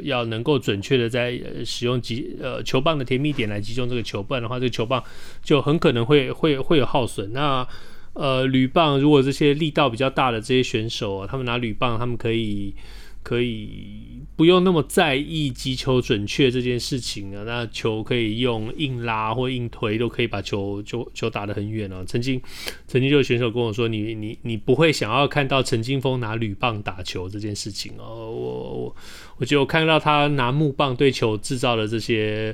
[0.01, 5.03] 要能够准确的在使用击呃球棒的甜蜜点来击中这个球，不然的话，这个球棒
[5.43, 7.31] 就很可能会会会有耗损。
[7.31, 7.67] 那
[8.19, 12.73] 呃，铝棒如果这些力道比较大的这些选手啊，他们拿铝棒，他们可以
[13.23, 17.43] 可以不用那么在意击球准确这件事情啊。
[17.45, 22.03] 那球可以用硬拉或硬推，都可以把球球球打得很远啊。
[22.05, 22.41] 曾经
[22.87, 28.29] 曾经就有选手跟我说，你你你不会想要看到陈金锋拿铝棒打球这件事情哦。
[28.29, 28.95] 我我
[29.37, 32.53] 我觉得我看到他拿木棒对球制造的这些。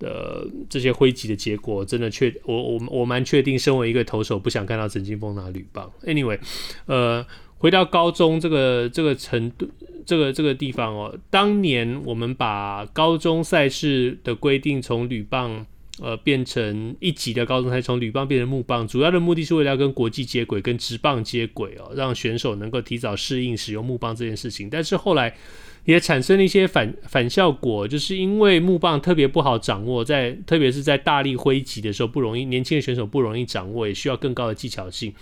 [0.00, 5.88] 呃，这些挥击的结果真的确，我我我蛮确定，身为一个投手，不想看到陈金锋拿铝棒。
[6.04, 6.40] Anyway，
[6.86, 7.24] 呃，
[7.58, 9.68] 回到高中这个这个程度，
[10.04, 15.64] 这个这个地方哦，当年我们把高中赛事的规定从铝棒
[16.00, 24.68] 呃变成一级的高中赛，从铝棒变成木棒，主要的目的是为了要跟国际接轨，跟职棒接轨哦，让选手能够提早适应使用木棒这件事情。
[24.68, 25.36] 但是后来。
[25.84, 35.12] 也产生了一些反反效果，就是因为木棒特别不好掌握，在特别是在大力挥击的时候不容易，年轻的选手不容易掌握，也需要更高的技巧性，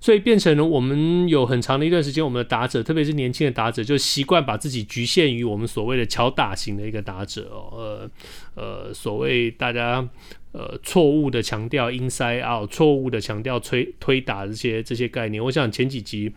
[0.00, 8.10] 所以变成了我们有很长的一段时间，我们的打者，特别是年轻的打者，就习惯把自己局限于我们所谓的巧打型的一个打者哦，呃
[8.54, 10.08] 呃，所谓大家。
[10.56, 15.42] 呃，错误的强调 inside out，错误的强调推推打这些这些概念。
[15.42, 16.32] 我想前几集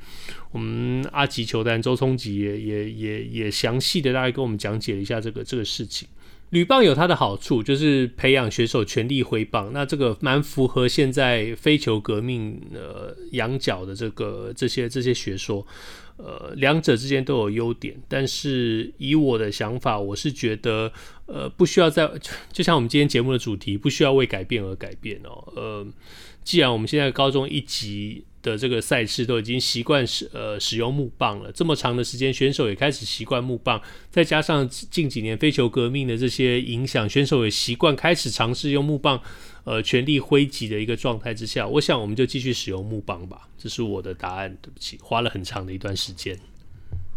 [0.57, 6.07] 我们阿吉球单周聪吉也也也也详细的大概跟我们讲解了一下这个这个事情。
[6.49, 15.65] 铝棒有它的好处，就是培养选手全力挥棒，那这个蛮符合现在非球革命呃仰角的这个这些这些学说。
[16.19, 20.91] 呃，两者之间都有优点，但是以我的想法，我是觉得，
[21.27, 22.09] 呃，不需要在，
[22.51, 25.53] 就像我们今天节目的主题，不需要为改变而改变哦。
[25.55, 25.85] 呃，
[26.43, 39.21] 既然我们现在高中一级的这个赛事都已经习惯使呃使用木棒了，这么长的时间，选手也开始习惯木棒，再加上近几年飞球革命的这些影响，选手也习惯开始尝试用木棒。
[39.65, 43.49] 呃，全力挥击的一个状态之下，我想我们就继续使用木棒吧。
[43.57, 44.57] 这是我的答案。
[44.61, 46.33] 对不起，花了很长的一段时间。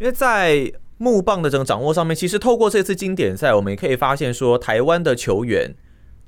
[0.00, 5.72] 因为在木棒的整个掌握上面，其实透过这次经典赛，我们也可以发现说，台湾的球员，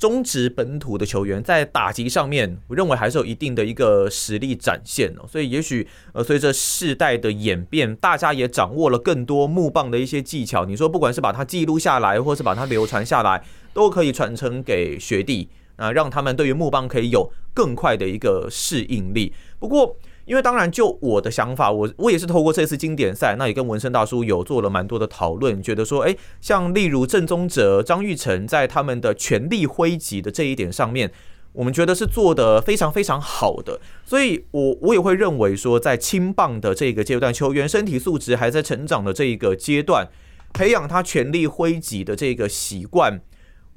[0.03, 5.25] 中职本土的球员在打击上面，我认为还是有一定的一个实力展现哦。
[5.31, 10.65] 所以也许呃，随着世代的演变，大家也掌握了更多木棒的一些技巧。
[10.65, 15.49] 你说，不管是把它记录下来，或是把它流传下来，都可以传承给学弟。
[15.77, 19.33] 啊，让他们对于木棒可以有更快的一个适应力。
[19.61, 31.11] 不过，因为当然就我的想法，我我也是透过这次经典赛，那也跟文生大叔有做了蛮多的讨论，觉得说，诶，像例如郑宗哲、张玉成在他们的全力挥击的这一点上面，
[31.53, 33.81] 我们觉得是做得非常非常好的。
[34.05, 40.09] 所以我我也会认为说，在青棒的这个阶段，球员身体素质还在成长的这一个阶段，
[40.53, 43.21] 培养他全力挥击的这个习惯。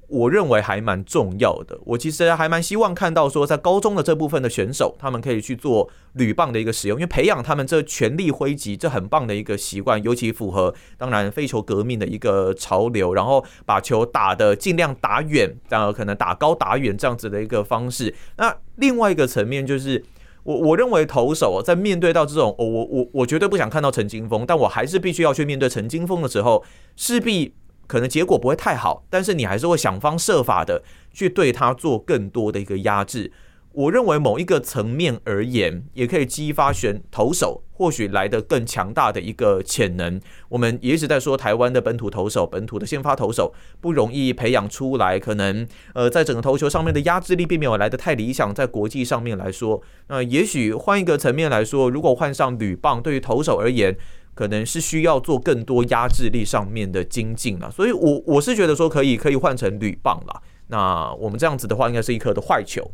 [0.07, 1.77] 我认为还蛮重要的。
[1.85, 18.13] 我其实还蛮希望看到说，在高中的这部分的选手，他们可以去做铝棒的一个使用，因为培养他们这全力挥击，这很棒的一个习惯，尤其符合当然飞球革命的一个潮流，然后把球打得尽量打远，然后可能打高打远这样子的一个方式。
[18.37, 20.03] 那另外一个层面就是，
[20.43, 26.63] 我我认为投手在面对到这种，我我我我绝对不想看到陈金峰，但我还是必须要去面对陈金峰的时候，
[26.95, 27.53] 势必
[27.87, 33.31] 可能结果不会太好，但是你还是会想方设法的去对他做更多的一个压制。
[33.73, 40.17] 我认为某一个层面而言，也可以激发选投手或许来的更强大的一个潜能。
[40.47, 48.55] 我们也一直在说台湾的本土投手、本土的先发投手不容易培养出来，可能呃在整个投球上面的压制力并没有来得太理想。
[48.55, 53.97] 在国际上面来说，那也许换一个层面来说，如果换上铝棒，对于投手而言，
[54.35, 57.71] 可能是需要做更多压制力上面的精进了。
[57.71, 60.43] 所以我我是觉得说可以可以换成铝棒了。
[60.67, 62.91] 那我们这样子的话，应该是一颗的坏球。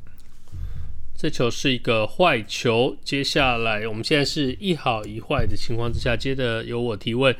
[1.14, 2.96] 这球是一个坏球。
[3.04, 7.36] 接下来，我们现在是一好一坏的情况之下，接着由我提问。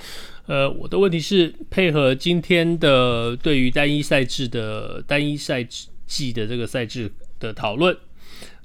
[0.46, 5.66] 呃，我的问题是配合今天的对于单一赛制的单一赛
[6.06, 7.96] 季的这个赛制的讨论。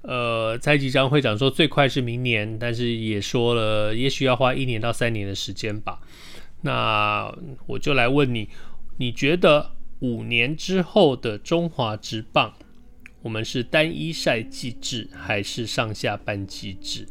[0.07, 5.99] 呃，蔡其昌会长说最快是明年，但是也说了，也许要花一年到三年的时间吧。
[6.63, 7.37] 那
[7.67, 8.49] 我就来问你，
[8.99, 12.55] 你觉得五年之后的中华职棒？
[13.23, 17.05] 我们是单一赛季制还是上下半季制？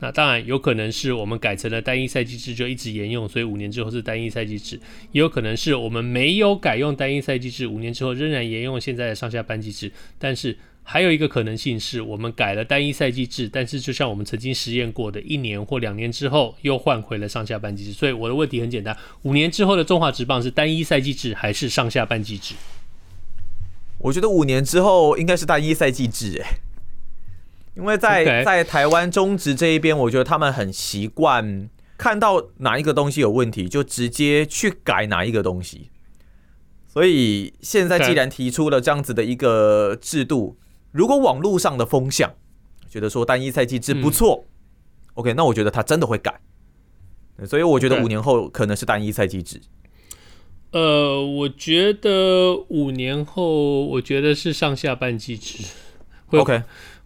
[0.00, 4.76] 那当然有可能是我们改成了单一赛季制，就一直沿用，所以五年之后是单一赛季制；
[5.12, 9.90] 也有可能是我们没有改用单一赛季制，五年之后仍然沿用现在的上下半季制。
[10.18, 17.92] 但是还有一个可能性是我们改了单一赛季制，但是就像我们曾经实验过的，一年或两年之后又换回了上下半季制。
[17.92, 22.54] 所以我的问题很简单：五年之后的中华职棒是单一赛季制还是上下半季制？
[23.98, 26.58] 我觉得五年之后应该是单一赛季制，哎，
[27.76, 35.88] 因为在.在台湾中职这一边，我觉得他们很习惯看到哪一个东西有问题，就直接去改哪一个东西。
[36.88, 40.56] 所以现在既然提出了这样子的一个制度，
[40.92, 42.32] 如果网络上的风向
[42.88, 44.48] 觉得说单一赛季制不错，嗯
[45.14, 46.40] ，OK，那我觉得他真的会改。
[47.46, 49.60] 所以我觉得五年后可能是单一赛季制。
[50.70, 55.64] 呃，我觉得五年后，我觉得是上下半季制，
[56.26, 56.62] 会 OK，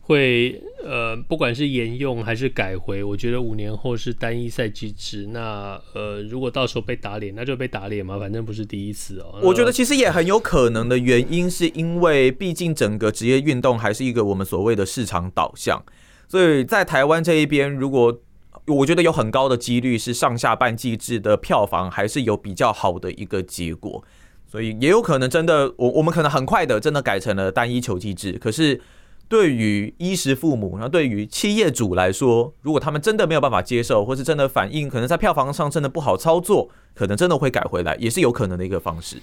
[0.06, 5.26] 会呃，不管是沿用还是改回，我觉得五年后是单一赛季制。
[5.32, 9.40] 那呃，如果到时候被打脸，那就被打脸嘛，反正不是第一次哦。
[9.42, 15.84] 我觉得其实也很有可能的原因，是因为毕竟整个职业运动还是一个我们所谓的市场导向，
[16.28, 18.20] 所以在台湾这一边，如果
[18.68, 24.04] 我觉得有很高的几率是上下半季制的票房还是有比较好的一个结果，
[24.46, 28.32] 所以也有可能真的，我我们可能很快的真的改成了单一球季制。
[28.32, 28.80] 可是
[29.28, 39.16] 对于衣食父母，然后对于企业主来说，如果他们真的没有办法接受，或是真的反映可能在票房上真的不好操作，可能真的会改回来，也是有可能的一个方式。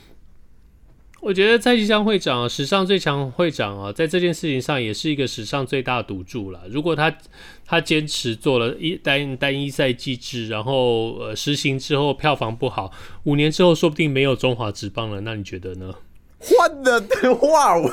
[1.22, 6.64] 我觉得蔡其昌会长，史上最强会长啊，在这件事情上也是一个史上最大赌注了。
[6.70, 7.16] 如果他
[7.66, 12.92] 他坚持做了一单单一赛季制，然后呃实行之后票房不好，
[13.24, 15.94] 五年之后说不定没有中华职棒了，那你觉得呢？
[16.44, 17.02] 换的
[17.36, 17.76] 话，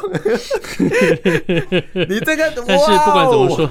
[2.08, 3.70] 你这个，但是不管怎么说，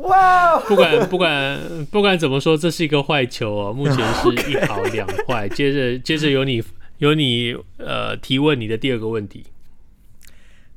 [0.08, 3.72] 哇，不管不管不管怎么说，这是一个坏球哦。
[3.76, 6.62] 目前是一好两坏，接着接着由你。
[6.98, 9.44] 由你呃提问你的第二个问题。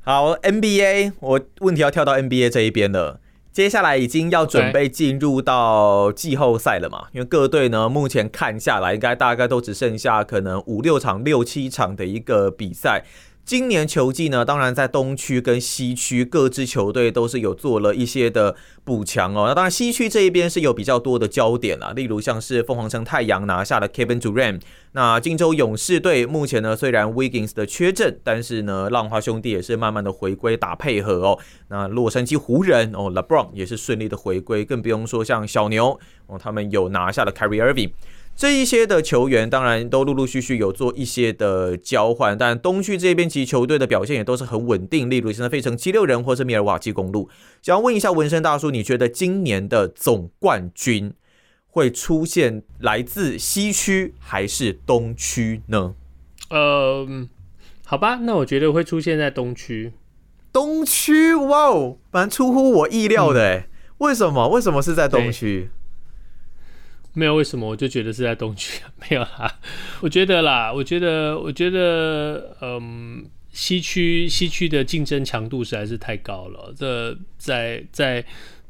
[0.02, 3.20] 好，NBA，我问题要跳到 NBA 这一边了。
[3.52, 7.08] 接下来已经要准备进入到季后赛了嘛？
[7.12, 13.04] 因为各队呢目前看下来，应该大概都只剩下可能五六场、六七场的一个比赛。
[13.44, 19.46] 今年球季呢，当然在东区跟西区各支球队都是有做了一些的补强哦。
[19.48, 24.60] 那当然西区这一边是有比较多的焦点啦，例如像是凤凰城太阳拿下了 Kevin Durant，
[24.92, 31.38] 那金州勇士队目前呢虽然 Wiggins 的缺阵，但是呢浪花兄弟也是慢慢的回归打配合哦。
[31.68, 37.90] 那洛杉矶湖人哦 LeBron 也是顺利的回归，更不用说像小牛哦，他们有拿下了 Kyrie Irving。
[38.40, 47.28] 这一些的球员当然都陆陆续续有做一些的交换，但东区这边其实球队的表现也都是很稳定，例如现在费城七六人或是米尔瓦基公路。
[47.60, 51.12] 想要问一下纹身大叔，你觉得今年的总冠军
[51.66, 55.94] 会出现来自西区还是东区呢？
[56.48, 57.06] 呃，
[57.84, 59.92] 好吧，那我觉得会出现在东区。
[60.50, 63.68] 东区，哇哦，蛮出乎我意料的诶，
[63.98, 64.48] 为什么？
[64.48, 65.68] 为什么是在东区？
[67.12, 69.58] 没有为什么，我就觉得是在东区，没有啦。
[70.00, 76.72] 我觉得啦，我觉得，我觉得，嗯，西区西区的竞争强度实在是太高了。
[76.76, 78.24] 这在在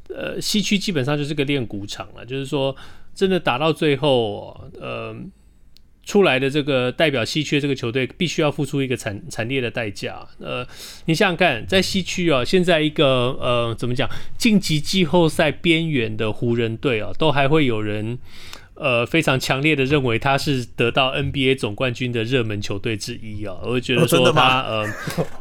[0.09, 2.75] 呃西区基本上就是个练鼓场了，就是说
[3.13, 5.15] 真的打到最后，呃，
[6.03, 10.27] 出来的这个代表西区这个球队，必须要付出一个惨惨烈的代价。
[10.39, 10.67] 呃，
[11.05, 18.17] 你想想看，在西区啊，现在一个呃，怎么讲，晋级季后赛边缘的湖人队啊，都还会有人。
[18.81, 23.55] 呃，非常强烈的认为他是得到 NBA 总冠军的热门球队之一啊！
[23.61, 24.87] 我会觉得说他，呃，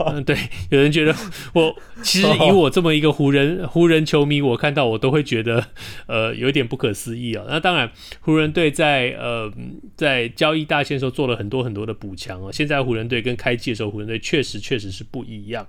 [0.06, 0.36] 嗯，对，
[0.68, 1.16] 有人觉得
[1.54, 5.64] 我其实以我这么一个湖人湖人球迷，我看到我都会觉得
[6.06, 7.42] 呃有点不可思议啊。
[7.48, 7.90] 那当然，
[8.20, 9.50] 湖人队在呃
[9.96, 12.52] 在交易大限的时候做了很多很多的补强啊。
[12.52, 15.66] 现在湖人队跟开季的时候，湖人队确实确实是不一样。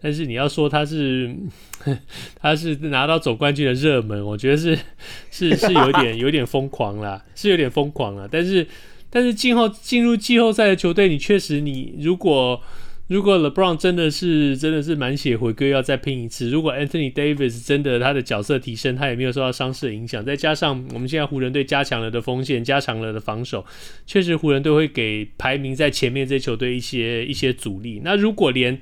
[0.00, 1.34] 但是你要说他是，
[2.40, 4.78] 他是拿到总冠军的热门，我觉得是
[5.30, 8.28] 是是有点 有点疯狂啦，是有点疯狂了。
[8.30, 8.66] 但是
[9.10, 12.60] 但是进后进入季后赛的球队，你确实你如果
[13.08, 23.64] 如果 LeBron 真的是真的是满血回归要再拼一次，如果 Anthony Davis 真的他的角色提升，他也没有受到伤势的影响，再加上我们现在湖人队加强了的锋线，加强了的防守，
[24.06, 28.02] 确实湖人队会给排名在前面这些球队一些一些阻力。
[28.04, 28.78] 那如果连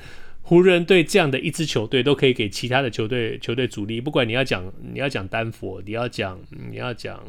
[0.48, 4.62] 湖人队这样的一支球队都可以给其他的球队球队主力，不管你要讲
[4.92, 6.38] 你要讲丹佛，你要讲
[6.70, 7.20] 你要讲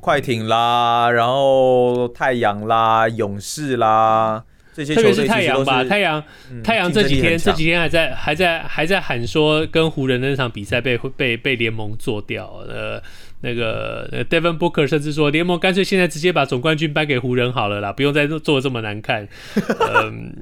[0.00, 4.42] 快艇啦，然后太阳啦、勇士啦
[4.74, 13.00] 这些球队，特别是太阳吧，太阳、嗯、太阳这几天这几天还在还在还在喊说跟湖人的那场比赛被被被联盟做掉，呃，
[13.46, 19.28] 那个 Devin Booker 甚至说联盟干脆现在直接把总冠军颁给湖人好了啦，不用再做这么难看，
[19.94, 20.34] 嗯。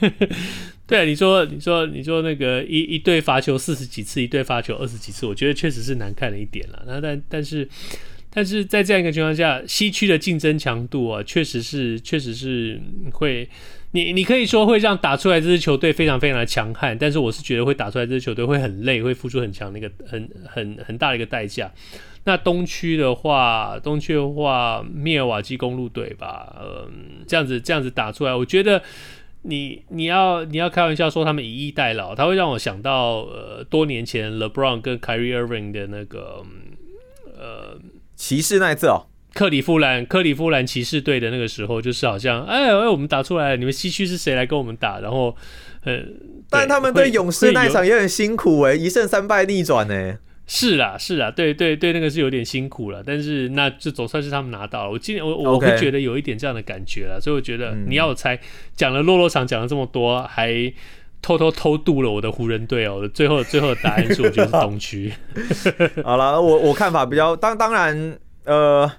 [0.86, 6.82] 对啊，你说，你说，你说那个一一队罚球四十几次，一队罚球二十几次，我觉得确实是难看了一点了。
[6.86, 7.68] 那但但是，
[8.32, 12.80] 但是在这样一个情况下，西区的竞争强度啊，确实是确实是
[13.12, 13.46] 会，
[13.90, 21.70] 你你可以说会让打出来这支球队非常非常的强悍，但是我是觉得会打出来这支球队会很累，会付出很强的一个很很很大的一个代价。
[22.28, 28.82] 那东区的话，东区的话，密尔瓦基公路队吧，嗯，这样子这样子打出来，我觉得。
[29.42, 36.44] 你你要你要开玩笑说他们以逸待劳，他会让我想到呃多年前 LeBron 跟 Kyrie Irving 的那个
[37.24, 37.78] 呃
[38.16, 44.98] 骑士那一次哦，克里夫兰克里夫兰骑士队的那个时候，就是好像哎哎我们打出来了，你们西区是谁来跟我们打？
[44.98, 45.34] 然后
[45.84, 46.00] 呃，
[46.50, 50.18] 但他们对勇士那一场也很辛苦哎，一胜三败逆转呢。
[50.50, 54.90] 是啦，是啦，对对对，那个是有点辛苦了，但是那这总算是他们拿到了。
[54.90, 58.40] 我今年我我会觉得有一点这样的感觉了.所以我觉得你要我猜，
[58.74, 60.72] 讲了落落场讲了这么多，还
[61.20, 63.06] 偷偷偷渡了我的湖人队哦。
[63.12, 65.12] 最后最后的答案是，我觉得是东区。
[66.02, 68.90] 好了，我我看法比较当当然，呃，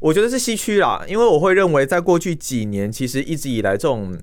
[0.00, 4.18] 我觉得是西区啦，因为我会认为在过去几年，其实一直以来这种。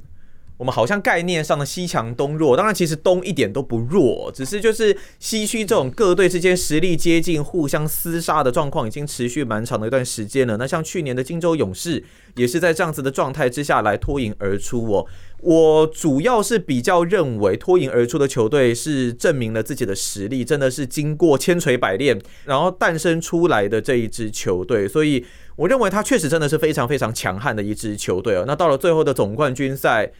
[0.57, 10.57] 我们好像概念上的西强东弱，当然其实东一点都不弱，只是就是西区这种各队之间实力接近、互相厮杀的状况已经持续蛮长的一段时间了。
[10.57, 12.03] 那像去年的金州勇士
[12.35, 15.05] 也是在这样子的状态之下来脱颖而出哦。
[15.41, 25.23] 我主要是比较认为脱颖而出的球队是证明了自己的实力，真的是经过千锤百炼然后诞生出来的这一支球队，所以
[25.55, 28.45] 我认为他确实真的是非常非常强悍的一支球队哦。
[28.47, 30.11] 那到了最后的总冠军赛。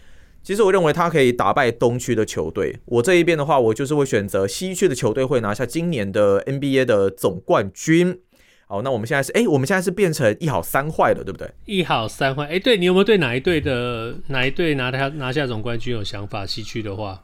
[0.44, 2.80] 其实我认为他可以打败东区的球队。
[2.86, 8.22] 我这一边的话，我就是会选择西区的球队会拿下今年的 NBA 的总冠军。
[8.66, 11.50] 好，那我们现在是，哎，我们现在是变成一好三坏了，对不对？
[11.66, 16.46] 一好三坏，哎，对，你有没有对哪一队的哪一队拿他拿下总冠军有想法？
[16.46, 17.22] 西区的话，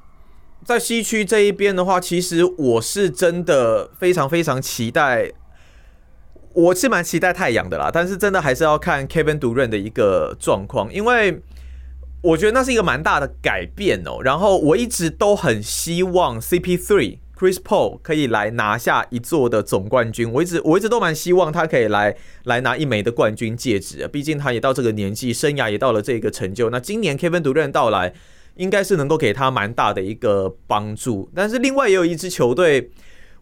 [0.65, 5.31] 在西区这一边的话，其实我是真的非常非常期待，
[6.53, 7.90] 我是蛮期待太阳的啦。
[7.94, 11.41] 但是真的还是要看 Kevin Durant 的一个状况，因为。
[12.24, 26.70] 我觉得那是一个蛮大的改变哦，然后我一直都很希望 CP3 Chris Paul 可以来拿下一座的总冠军，我一直我一直都蛮希望他可以来来拿一枚的冠军戒指啊，毕竟他也到这个年纪，生涯也到了这个成就。
[26.70, 28.14] 那今年 Kevin Durant 到来，
[28.56, 31.30] 应该是能够给他蛮大的一个帮助。
[31.36, 32.90] 但是另外也有一支球队，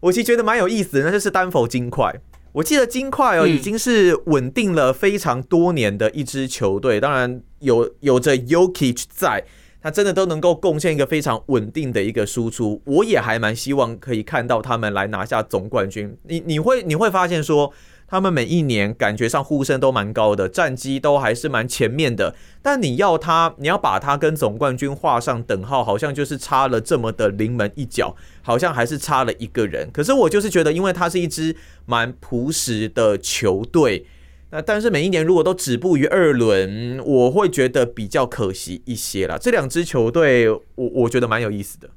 [0.00, 2.12] 我其实觉得蛮有意思的，那就是丹佛金块。
[2.52, 7.00] 我记得金块哦，已经是稳定了非常多年的一支球队。
[7.00, 9.44] 当然有有着 Yokic 在，
[9.80, 12.82] 他真的都能够贡献一个非常稳定的一个输出。
[12.84, 16.16] 我也还蛮希望可以看到他们来拿下总冠军。
[16.24, 17.72] 你你会你会发现说。
[18.12, 22.34] 他们每一年感觉上呼声都蛮高的，战绩都还是蛮前面的。
[22.60, 29.88] 但你要他，你要把他跟总冠军画上等号，好像就是差了这么的临门一脚，好像还是差了一个人。
[29.90, 31.56] 可是我就是觉得，因为他是一支
[31.86, 34.04] 蛮朴实的球队，
[34.50, 39.38] 那但是每一年如果都止步于二轮，我会觉得比较可惜一些啦。
[39.40, 41.88] 这两支球队，我我觉得蛮有意思的。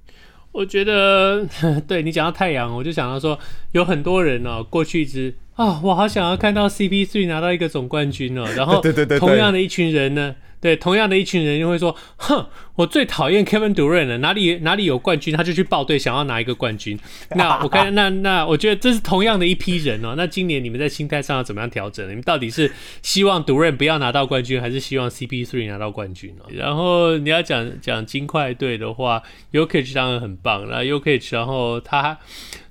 [0.53, 1.45] 我觉得，
[1.85, 3.37] 对你讲到太阳，我就想到说，
[3.73, 5.35] 有很多人呢、过去一直。
[5.55, 8.45] 啊，我好想要看到 CP3 拿到一个总冠军哦。
[8.55, 8.81] 然后，
[9.19, 10.35] 同样的一群人呢？
[10.61, 16.97] 对，同样的一群人就会说：“哼，我最讨厌 Kevin Durant 了，哪里哪里有冠军，他就去报队，想要拿一个冠军。”
[17.35, 20.15] 那我看， 那那我觉得这是同样的一批人哦。
[20.17, 22.09] 那今年你们在心态上要怎么样调整？
[22.09, 22.71] 你们到底是
[23.03, 26.45] 希望 Durant 不要拿到冠军，还是希望 CP3 拿到冠军呢？
[26.49, 29.21] 然后你要讲讲金块队的话
[29.53, 32.17] ，Jokic 当然很棒，那 Jokic，然后他。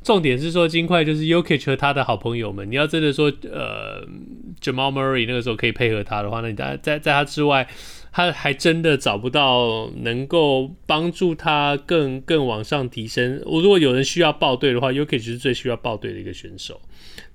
[0.05, 2.71] 重点是说，金块就是 Yokic 和他的好朋友们。
[2.71, 4.07] 你要真的说，呃
[4.61, 7.67] ，Jamal Murray 那个时候可以配合他的话，那你在在在他之外，
[8.13, 13.43] 他还真的找不到能够帮助他更更往上提升。
[13.47, 16.79] 我如果有人需要报队的话，Yokic 是最需要报队的一个选手。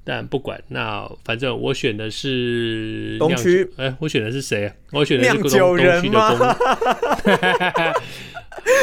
[0.10, 3.70] 但不管，那反正我选的是东区。
[3.78, 4.74] 哎、欸，我选的是谁？
[4.92, 6.10] 我选的是东东区的公。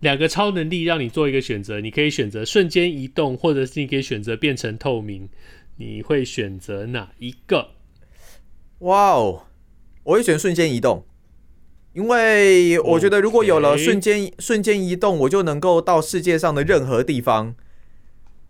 [0.00, 5.26] 两个超能力让你做一个选择，你可以选择瞬间移动，或者是你可以选择变成透明，
[5.76, 7.70] 你会选择哪一个？
[8.80, 9.46] 哇哦，
[10.04, 11.06] 我会选瞬间移动，
[11.94, 17.56] 因为我觉得如果有了瞬间.瞬间移动，我就能够到世界上的任何地方。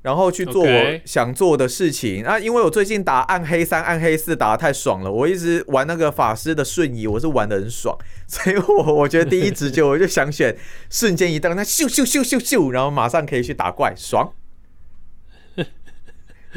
[0.06, 2.24] 然后去做我想做的事情。
[2.24, 10.56] 啊、因为我最近打暗黑三、暗黑四打的太爽了，我一直玩那个法师的瞬移，我是玩的很爽， 所以我我觉得第一直觉我就想选
[10.88, 14.32] 瞬间移动，那咻咻咻咻咻，然后马上可以去打怪，爽。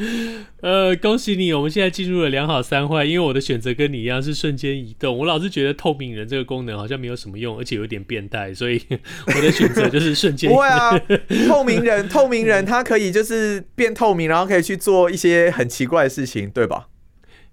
[0.62, 1.52] 呃，恭喜你！
[1.52, 5.16] 我们现在进入了良好三坏，因为我的选择跟你一样是瞬间移动。
[5.18, 8.80] 我老是觉得透明人这个功能好像没有什么用，而且有点变态，所以
[9.26, 10.56] 我的选择就是瞬间移动。
[10.56, 10.98] 不会啊，
[11.48, 16.88] 透明人，透明人他可以就是变透明，然后可以去做一些很奇怪的事情，对吧？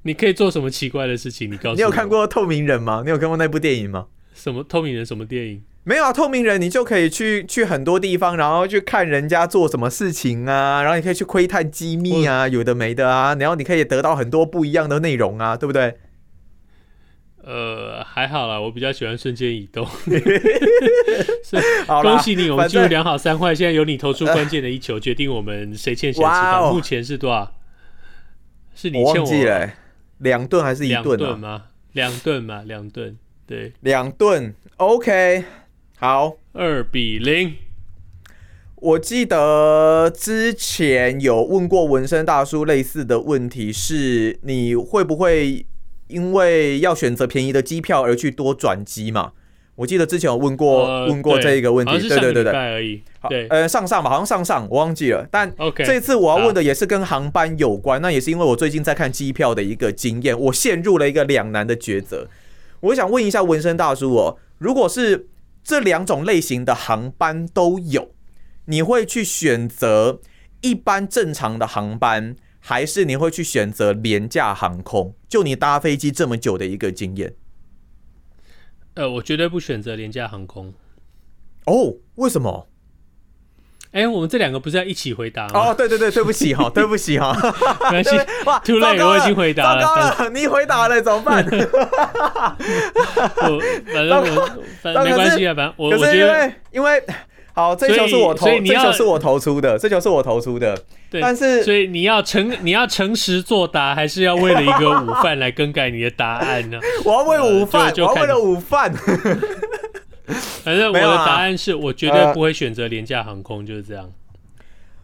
[0.03, 1.51] 你可以做什么奇怪的事情？
[1.51, 1.75] 你告诉我。
[1.75, 3.01] 你有看过透明人吗？
[3.03, 4.07] 你有看过那部电影吗？
[4.33, 5.05] 什么透明人？
[5.05, 5.63] 什么电影？
[5.87, 15.97] 没有啊，透明人你就可以去去很多地方，然后去看人家做什么事情啊，然后你可以去窥探机密啊，有的没的啊，然后你可以得到很多不一样的内容啊，对不对？
[17.41, 19.87] 呃，还好啦，我比较喜欢瞬间移动。
[22.01, 26.63] 恭喜你，我们进入两好三坏，现在由你投出关键的一球，决定我们谁欠谁吃饭。
[26.63, 27.53] 目前是多少？
[28.75, 29.69] 是你欠我，
[30.17, 31.37] 两顿还是一顿啊？
[31.37, 31.63] 吗？
[31.93, 35.45] 两顿嘛，两顿，对，两顿，OK。
[35.99, 37.55] 好，二比零。
[38.75, 45.65] 我记得之前有问过纹身大叔类似的问题，是你会不会
[46.09, 49.31] 因为要选择便宜的机票而去多转机嘛？
[49.73, 53.01] 我记得之前有问过、呃、问过这一个问题，对对对对，而已。
[53.19, 55.27] 好，呃，上上吧，好像上上，我忘记了。
[55.31, 62.27] 但这次我要问的也是跟航班有关，那也是因为我最近在看机票的一个经验，我陷入了一个两难的抉择。
[62.81, 65.25] 我想问一下纹身大叔哦，如果是
[65.67, 68.13] 这两种类型的航班都有，
[68.67, 70.21] 你会去选择
[70.61, 75.13] 一般正常的航班，还是你会去选择廉价航空？
[75.27, 77.35] 就你搭飞机这么久的一个经验，
[78.93, 80.73] 呃，我绝对不选择廉价航空。
[81.65, 82.69] 哦，为什么？
[83.91, 85.69] 哎，我们这两个不是要一起回答吗？
[85.71, 87.33] 哦，对对对，对不起哈，对不起哈，
[87.91, 88.11] 没关系。
[88.45, 89.81] 哇， too late，我已经回答了。
[89.81, 91.45] 糟糕了，你回答了怎么办？
[93.41, 93.59] 我
[93.93, 94.49] 反正我
[94.81, 97.01] 反正没关系啊，反正我我觉得因为
[97.53, 100.77] 好，这球是我投，这球是我投出的，这球是我投出的。
[101.09, 106.77] 对，但是所以你要诚你要诚实作答，还是要为了一个午饭来更改你的答案呢？
[107.03, 108.93] 我要为午饭，我要为了午饭。
[110.63, 114.11] 反正我的答案是我绝对不会选择廉价航空，就是这样。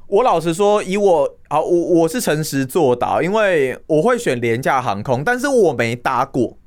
[0.08, 6.58] 我老实说，以我啊，我我是诚实作答，因为我会选廉价航空，但是我没搭过。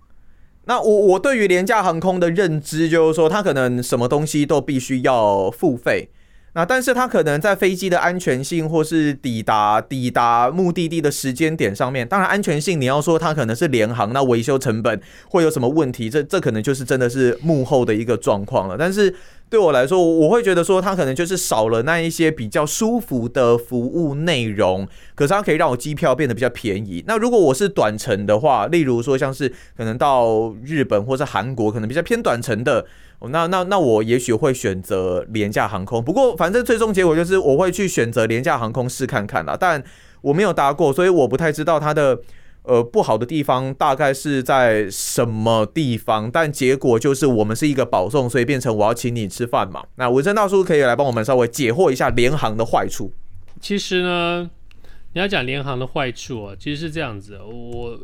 [0.64, 6.08] 那我我对于廉价航空的认知就是说，它可能什么东西都必须要付费。
[6.56, 16.08] 那但是它可能在飞机的安全性，或是抵达抵达目的地的时间点上面，当然安全性你要说它可能是联航，那维修成本会有什么问题？
[16.08, 18.76] 这这可能就是真的是幕后的一个状况了。
[18.78, 19.14] 但是
[19.50, 27.04] 对我来说，我会觉得说它可能就是少了那一些比较舒服的服务内容，可是它可以让我机票变得比较便宜。
[27.06, 32.86] 那如果我是短程的话，例如说像是可能到日本或是韩国，可能比较偏短程的。
[33.18, 39.56] 哦那那那我也许会选择廉价航空，不过反正最终结果就是我会去选择廉价航空试看看啦。
[39.58, 39.82] 但
[40.20, 42.18] 我没有搭过，所以我不太知道它的
[42.64, 46.28] 呃，不好的地方大概是在什么地方？
[46.30, 49.84] 但结果就是我们是一个保送，所以变成我要请你吃饭嘛。
[49.94, 53.12] 那文生大叔可以来帮我们稍微解惑一下联航的坏处。
[53.60, 54.50] 其实呢，
[55.14, 57.38] 你要讲联航的坏处啊，其实是这样子。
[57.40, 57.98] 我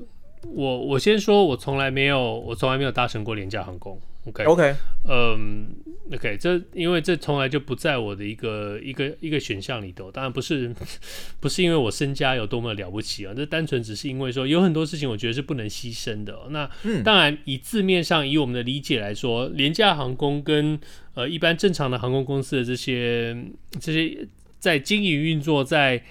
[0.55, 3.99] 我我先说，我从来没有，我从来没有搭乘过廉价航空。
[4.27, 4.75] OK OK，
[5.09, 5.69] 嗯。
[6.13, 10.11] OK，这因为这从来就不在我的一个一个一个选项里头。
[10.11, 10.75] 当然不是，
[11.41, 16.37] 不是因为我身家有多么了不起啊，这单纯只是因为说有很多事情我觉得是不能牺牲的。
[16.51, 16.69] 那
[17.03, 20.79] 当然以字面上以我们的理解来说，廉价航空跟
[21.15, 23.35] 呃一般正常的航空公司的这些
[23.81, 24.27] 这些
[24.59, 26.03] 在经营运作在。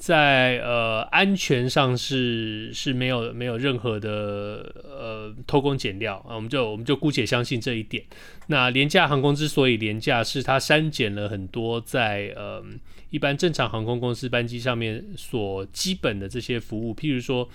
[0.00, 8.02] 在呃安全上是是没有没有任何的呃偷工减料啊，我们就我们就姑且相信这一点。
[8.46, 12.64] 那廉价航空之所以廉价，是它删减了很多在呃
[13.10, 17.46] 一般正常航空公司班机上面所基本的这些服务，譬如说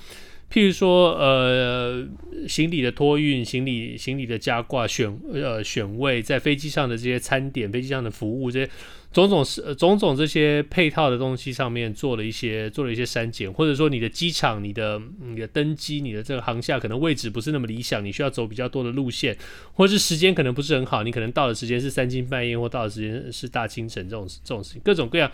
[0.56, 2.08] 譬如说呃
[2.48, 8.72] 行李的托运、行李行李的加挂、选呃选位，在飞机上的这些餐点、飞机上的服务这些。
[9.12, 19.38] 种种是种种这些配套的东西上面做了一些做了一些删减，或者说你的机场、你的你的登机、你的这个航厦可能位置不是那么理想，你需要走比较多的路线，
[19.72, 25.32] 或是时间可能不是很好，你可能到的时间是三更半夜，或到的时间是大清晨，这种这种事情，各种各样，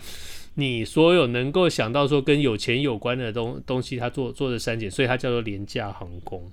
[0.54, 6.50] 你所有能够想到说跟有钱有关的东东西，它做做的删减，所以它叫做廉价航空。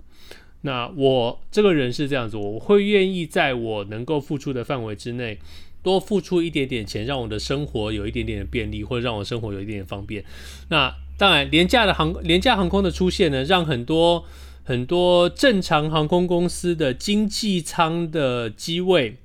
[0.62, 5.38] 那我这个人是这样子，我会愿意在我能够付出的范围之内。
[5.82, 10.22] 多付出一点点钱，让我的生活有一点点的便利，或者让我生活有一点点方便。
[10.68, 14.26] 那当然，廉价的航廉价航空的出现呢，让很多
[14.66, 19.16] 很多正常航空公司的经济舱的机位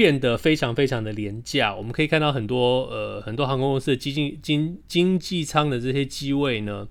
[0.00, 1.76] 变得非常非常的廉价。
[1.76, 6.88] 我们可以看到很多呃很多航空公司的经济经经济舱的这些机位呢。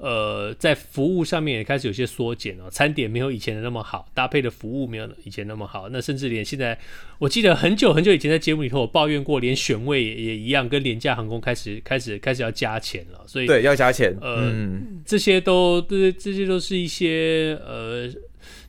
[0.00, 5.88] 呃，在服务上面也开始有些缩减了，餐点没有以前的那么好，搭配的服务没有以前那么好。
[5.88, 6.78] 那甚至连现在，
[7.18, 13.20] 我记得很久很久以前在节目里头，我抱怨过，连选位也一样，跟廉价航空开始开始开始要加钱了。
[13.26, 14.16] 所以对，要加钱。
[14.20, 18.08] 呃，嗯、这些都对，这些都是一些呃，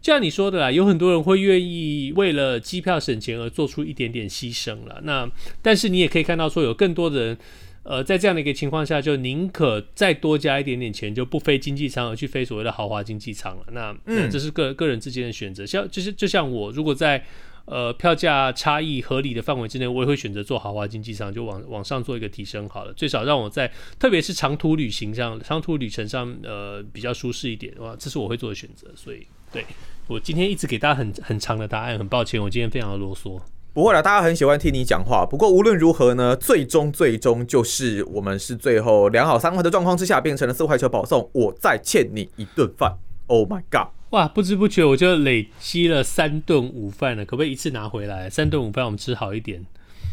[0.01, 5.01] 就像你说的啦，有很多人会愿意为了机票省钱而做出一点点牺牲了。
[5.03, 5.30] 那
[5.61, 7.38] 但是你也可以看到说，有更多的人。
[7.84, 13.63] 呃，在这样的一个情况下，就宁可再多加一点点钱，就不飞经济舱，而去飞所谓的豪华经济舱了。
[13.71, 15.65] 那，嗯，这是个个人之间的选择。
[15.65, 17.26] 像就是就像我，如果在
[17.65, 22.93] 呃票价差异合理的范围之内，我也会选择做豪华经济舱，就往往上做一个提升好了。
[22.93, 28.88] 最少让我在特别是长途旅行上、长途旅程上，呃，比较舒适一点的话，这是我会做的选择。
[28.95, 29.65] 所以，对，
[30.07, 33.39] 我今天一直给大家很很长的答案，很抱歉，我今天非常的啰嗦。
[33.73, 35.26] 不会啦，大家很喜欢听你讲话。
[35.26, 41.30] 不过无论如何呢，最终最终就是我们是最后两好三坏的状况之下，变成了四块球保送。
[41.34, 42.97] 我再欠你一顿饭。
[43.27, 43.89] Oh my god！
[44.09, 47.23] 哇，不知不觉我就累积了三顿午饭了。
[47.23, 48.27] 可不可以一次拿回来？
[48.27, 49.63] 三顿午饭我们吃好一点。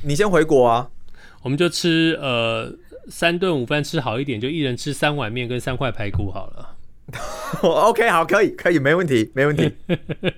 [0.05, 0.91] 你先回国啊，
[1.43, 2.71] 我们就吃呃
[3.09, 6.76] 三顿午饭吃好一点，就一人吃三碗面跟三块排骨好了。
[7.63, 9.77] OK，好，可以，可以，没问题，没问题。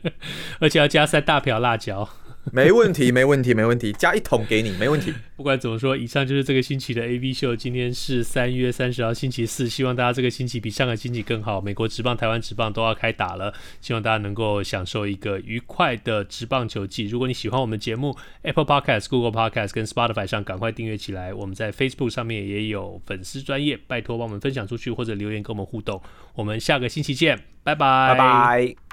[0.61, 2.09] 而且要加三大瓢辣椒。
[2.53, 5.13] 没问题， 没问题，没问题，加一桶给你，没问题。
[5.37, 7.55] 不管怎么说，以上就是这个星期的 AV 秀。
[7.55, 9.69] 今天是三月三十号，星期四。
[9.69, 11.61] 希望大家这个星期比上个星期更好。
[11.61, 17.07] 美国职棒、台湾职棒都要开打了，希望大家能够享受一个愉快的职棒球季。
[17.07, 21.33] 如果你喜欢我们节目，Apple Podcast、Google Podcast 跟 Spotify 上赶快订阅起来。
[21.33, 26.03] 我们在 Facebook 上面也有粉丝专业，拜托帮我们分享出去或者留言跟我们互动。
[26.35, 28.88] 我们下个星期见，拜拜，拜拜。